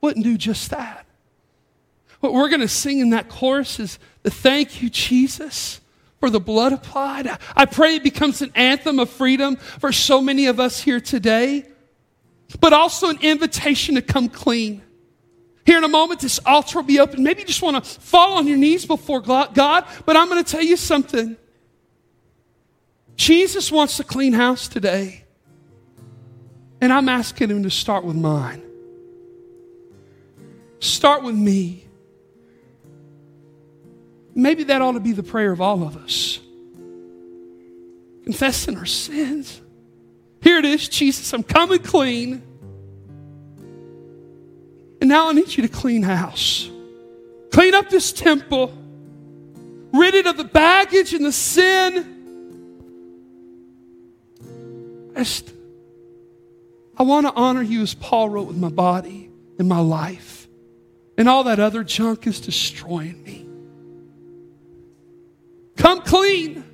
wouldn't 0.00 0.24
do 0.24 0.38
just 0.38 0.70
that. 0.70 1.04
What 2.20 2.32
we're 2.32 2.48
going 2.48 2.60
to 2.60 2.68
sing 2.68 2.98
in 2.98 3.10
that 3.10 3.28
chorus 3.28 3.78
is 3.78 3.98
the 4.22 4.30
thank 4.30 4.82
you, 4.82 4.90
Jesus, 4.90 5.80
for 6.18 6.30
the 6.30 6.40
blood 6.40 6.72
applied. 6.72 7.28
I 7.54 7.66
pray 7.66 7.96
it 7.96 8.02
becomes 8.02 8.42
an 8.42 8.52
anthem 8.54 8.98
of 8.98 9.10
freedom 9.10 9.56
for 9.56 9.92
so 9.92 10.20
many 10.20 10.46
of 10.46 10.58
us 10.58 10.80
here 10.80 11.00
today, 11.00 11.66
but 12.60 12.72
also 12.72 13.08
an 13.08 13.18
invitation 13.20 13.94
to 13.96 14.02
come 14.02 14.28
clean. 14.28 14.82
Here 15.64 15.78
in 15.78 15.84
a 15.84 15.88
moment, 15.88 16.20
this 16.20 16.40
altar 16.46 16.78
will 16.78 16.86
be 16.86 16.98
open. 16.98 17.22
Maybe 17.22 17.42
you 17.42 17.46
just 17.46 17.62
want 17.62 17.84
to 17.84 18.00
fall 18.00 18.38
on 18.38 18.48
your 18.48 18.56
knees 18.56 18.86
before 18.86 19.20
God, 19.20 19.54
but 19.54 20.16
I'm 20.16 20.28
going 20.28 20.42
to 20.42 20.50
tell 20.50 20.62
you 20.62 20.76
something. 20.76 21.36
Jesus 23.18 23.70
wants 23.72 23.96
to 23.96 24.04
clean 24.04 24.32
house 24.32 24.68
today. 24.68 25.24
And 26.80 26.92
I'm 26.92 27.08
asking 27.08 27.50
him 27.50 27.64
to 27.64 27.70
start 27.70 28.04
with 28.04 28.14
mine. 28.14 28.62
Start 30.78 31.24
with 31.24 31.34
me. 31.34 31.84
Maybe 34.36 34.62
that 34.64 34.80
ought 34.80 34.92
to 34.92 35.00
be 35.00 35.10
the 35.10 35.24
prayer 35.24 35.50
of 35.50 35.60
all 35.60 35.82
of 35.82 35.96
us. 35.96 36.38
Confessing 38.22 38.76
our 38.76 38.86
sins. 38.86 39.60
Here 40.40 40.58
it 40.58 40.64
is, 40.64 40.88
Jesus, 40.88 41.32
I'm 41.32 41.42
coming 41.42 41.80
clean. 41.80 42.40
And 45.00 45.10
now 45.10 45.28
I 45.28 45.32
need 45.32 45.56
you 45.56 45.66
to 45.66 45.68
clean 45.68 46.04
house. 46.04 46.70
Clean 47.50 47.74
up 47.74 47.90
this 47.90 48.12
temple. 48.12 48.72
Rid 49.92 50.14
it 50.14 50.26
of 50.28 50.36
the 50.36 50.44
baggage 50.44 51.14
and 51.14 51.24
the 51.24 51.32
sin 51.32 52.17
I 56.96 57.02
want 57.02 57.26
to 57.26 57.32
honor 57.34 57.62
you 57.62 57.82
as 57.82 57.94
Paul 57.94 58.28
wrote 58.28 58.46
with 58.46 58.56
my 58.56 58.68
body 58.68 59.30
and 59.58 59.68
my 59.68 59.80
life. 59.80 60.48
And 61.16 61.28
all 61.28 61.44
that 61.44 61.58
other 61.58 61.82
junk 61.82 62.26
is 62.26 62.40
destroying 62.40 63.22
me. 63.24 63.48
Come 65.76 66.02
clean. 66.02 66.64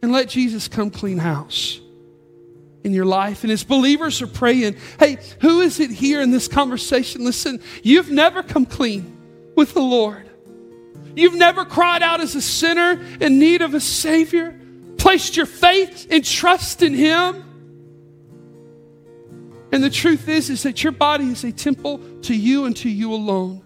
And 0.00 0.12
let 0.12 0.28
Jesus 0.28 0.68
come 0.68 0.90
clean 0.90 1.18
house 1.18 1.80
in 2.84 2.94
your 2.94 3.04
life. 3.04 3.42
And 3.42 3.52
as 3.52 3.64
believers 3.64 4.22
are 4.22 4.26
praying, 4.26 4.76
hey, 4.98 5.18
who 5.40 5.60
is 5.60 5.80
it 5.80 5.90
here 5.90 6.22
in 6.22 6.30
this 6.30 6.48
conversation? 6.48 7.24
Listen, 7.24 7.60
you've 7.82 8.10
never 8.10 8.42
come 8.42 8.64
clean 8.64 9.52
with 9.56 9.74
the 9.74 9.82
Lord. 9.82 10.28
You've 11.14 11.34
never 11.34 11.64
cried 11.64 12.02
out 12.02 12.20
as 12.20 12.34
a 12.34 12.40
sinner 12.40 13.04
in 13.20 13.38
need 13.38 13.60
of 13.60 13.74
a 13.74 13.80
Savior 13.80 14.57
placed 14.98 15.36
your 15.36 15.46
faith 15.46 16.08
and 16.10 16.24
trust 16.24 16.82
in 16.82 16.92
Him. 16.92 17.44
And 19.72 19.82
the 19.82 19.90
truth 19.90 20.28
is, 20.28 20.50
is 20.50 20.62
that 20.64 20.82
your 20.82 20.92
body 20.92 21.26
is 21.26 21.44
a 21.44 21.52
temple 21.52 22.00
to 22.22 22.34
you 22.34 22.66
and 22.66 22.76
to 22.78 22.88
you 22.88 23.12
alone. 23.12 23.62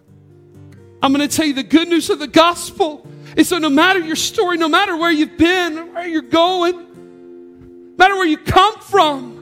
I'm 1.02 1.12
going 1.12 1.28
to 1.28 1.36
tell 1.36 1.46
you 1.46 1.54
the 1.54 1.62
good 1.62 1.88
news 1.88 2.10
of 2.10 2.18
the 2.18 2.28
gospel 2.28 3.06
is 3.36 3.48
so 3.48 3.58
no 3.58 3.70
matter 3.70 3.98
your 3.98 4.16
story, 4.16 4.56
no 4.58 4.68
matter 4.68 4.96
where 4.96 5.10
you've 5.10 5.36
been, 5.36 5.94
where 5.94 6.06
you're 6.06 6.22
going, 6.22 6.76
no 6.76 7.96
matter 7.96 8.14
where 8.14 8.26
you 8.26 8.36
come 8.36 8.78
from, 8.80 9.38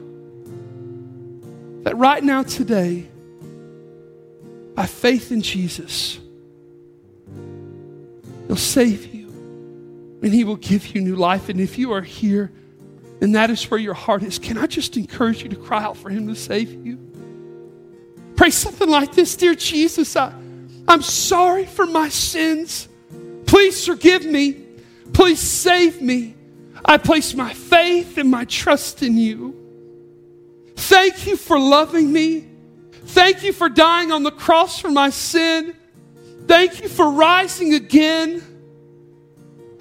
that 1.83 1.97
right 1.97 2.23
now, 2.23 2.43
today, 2.43 3.07
by 4.75 4.85
faith 4.85 5.31
in 5.31 5.41
Jesus, 5.41 6.19
He'll 8.47 8.55
save 8.55 9.05
you 9.07 9.10
and 10.21 10.33
He 10.33 10.43
will 10.43 10.55
give 10.55 10.95
you 10.95 11.01
new 11.01 11.15
life. 11.15 11.49
And 11.49 11.59
if 11.59 11.77
you 11.77 11.93
are 11.93 12.01
here 12.01 12.51
and 13.21 13.35
that 13.35 13.49
is 13.49 13.69
where 13.69 13.79
your 13.79 13.93
heart 13.93 14.23
is, 14.23 14.39
can 14.39 14.57
I 14.57 14.67
just 14.67 14.97
encourage 14.97 15.43
you 15.43 15.49
to 15.49 15.55
cry 15.55 15.83
out 15.83 15.97
for 15.97 16.09
Him 16.09 16.27
to 16.27 16.35
save 16.35 16.85
you? 16.85 16.97
Pray 18.35 18.49
something 18.49 18.89
like 18.89 19.13
this 19.13 19.35
Dear 19.35 19.55
Jesus, 19.55 20.15
I, 20.15 20.33
I'm 20.87 21.01
sorry 21.01 21.65
for 21.65 21.85
my 21.85 22.09
sins. 22.09 22.87
Please 23.45 23.85
forgive 23.85 24.25
me. 24.25 24.65
Please 25.13 25.39
save 25.39 26.01
me. 26.01 26.35
I 26.83 26.97
place 26.97 27.33
my 27.35 27.53
faith 27.53 28.17
and 28.17 28.31
my 28.31 28.45
trust 28.45 29.03
in 29.03 29.17
you. 29.17 29.55
Thank 30.75 31.27
you 31.27 31.37
for 31.37 31.59
loving 31.59 32.11
me. 32.11 32.47
Thank 33.05 33.43
you 33.43 33.53
for 33.53 33.69
dying 33.69 34.11
on 34.11 34.23
the 34.23 34.31
cross 34.31 34.79
for 34.79 34.89
my 34.89 35.09
sin. 35.09 35.75
Thank 36.47 36.81
you 36.81 36.89
for 36.89 37.11
rising 37.11 37.73
again. 37.73 38.41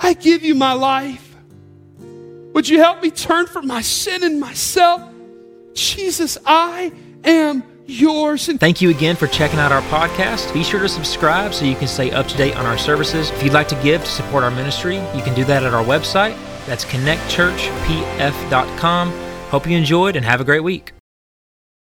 I 0.00 0.14
give 0.14 0.42
you 0.42 0.54
my 0.54 0.72
life. 0.72 1.36
Would 2.54 2.66
you 2.68 2.78
help 2.78 3.02
me 3.02 3.10
turn 3.10 3.46
from 3.46 3.66
my 3.66 3.82
sin 3.82 4.24
and 4.24 4.40
myself? 4.40 5.02
Jesus, 5.74 6.38
I 6.44 6.92
am 7.24 7.62
yours. 7.86 8.48
And 8.48 8.58
Thank 8.58 8.80
you 8.80 8.90
again 8.90 9.14
for 9.16 9.26
checking 9.26 9.58
out 9.58 9.72
our 9.72 9.82
podcast. 9.82 10.52
Be 10.54 10.64
sure 10.64 10.80
to 10.80 10.88
subscribe 10.88 11.54
so 11.54 11.64
you 11.64 11.76
can 11.76 11.86
stay 11.86 12.10
up 12.10 12.26
to 12.28 12.36
date 12.36 12.56
on 12.56 12.66
our 12.66 12.78
services. 12.78 13.30
If 13.30 13.42
you'd 13.42 13.52
like 13.52 13.68
to 13.68 13.80
give 13.82 14.02
to 14.02 14.10
support 14.10 14.42
our 14.42 14.50
ministry, 14.50 14.96
you 14.96 15.22
can 15.22 15.34
do 15.34 15.44
that 15.44 15.62
at 15.62 15.74
our 15.74 15.84
website. 15.84 16.36
That's 16.66 16.84
connectchurchpf.com. 16.84 19.12
Hope 19.50 19.66
you 19.66 19.76
enjoyed 19.76 20.16
and 20.16 20.24
have 20.24 20.40
a 20.40 20.44
great 20.44 20.64
week. 20.64 20.92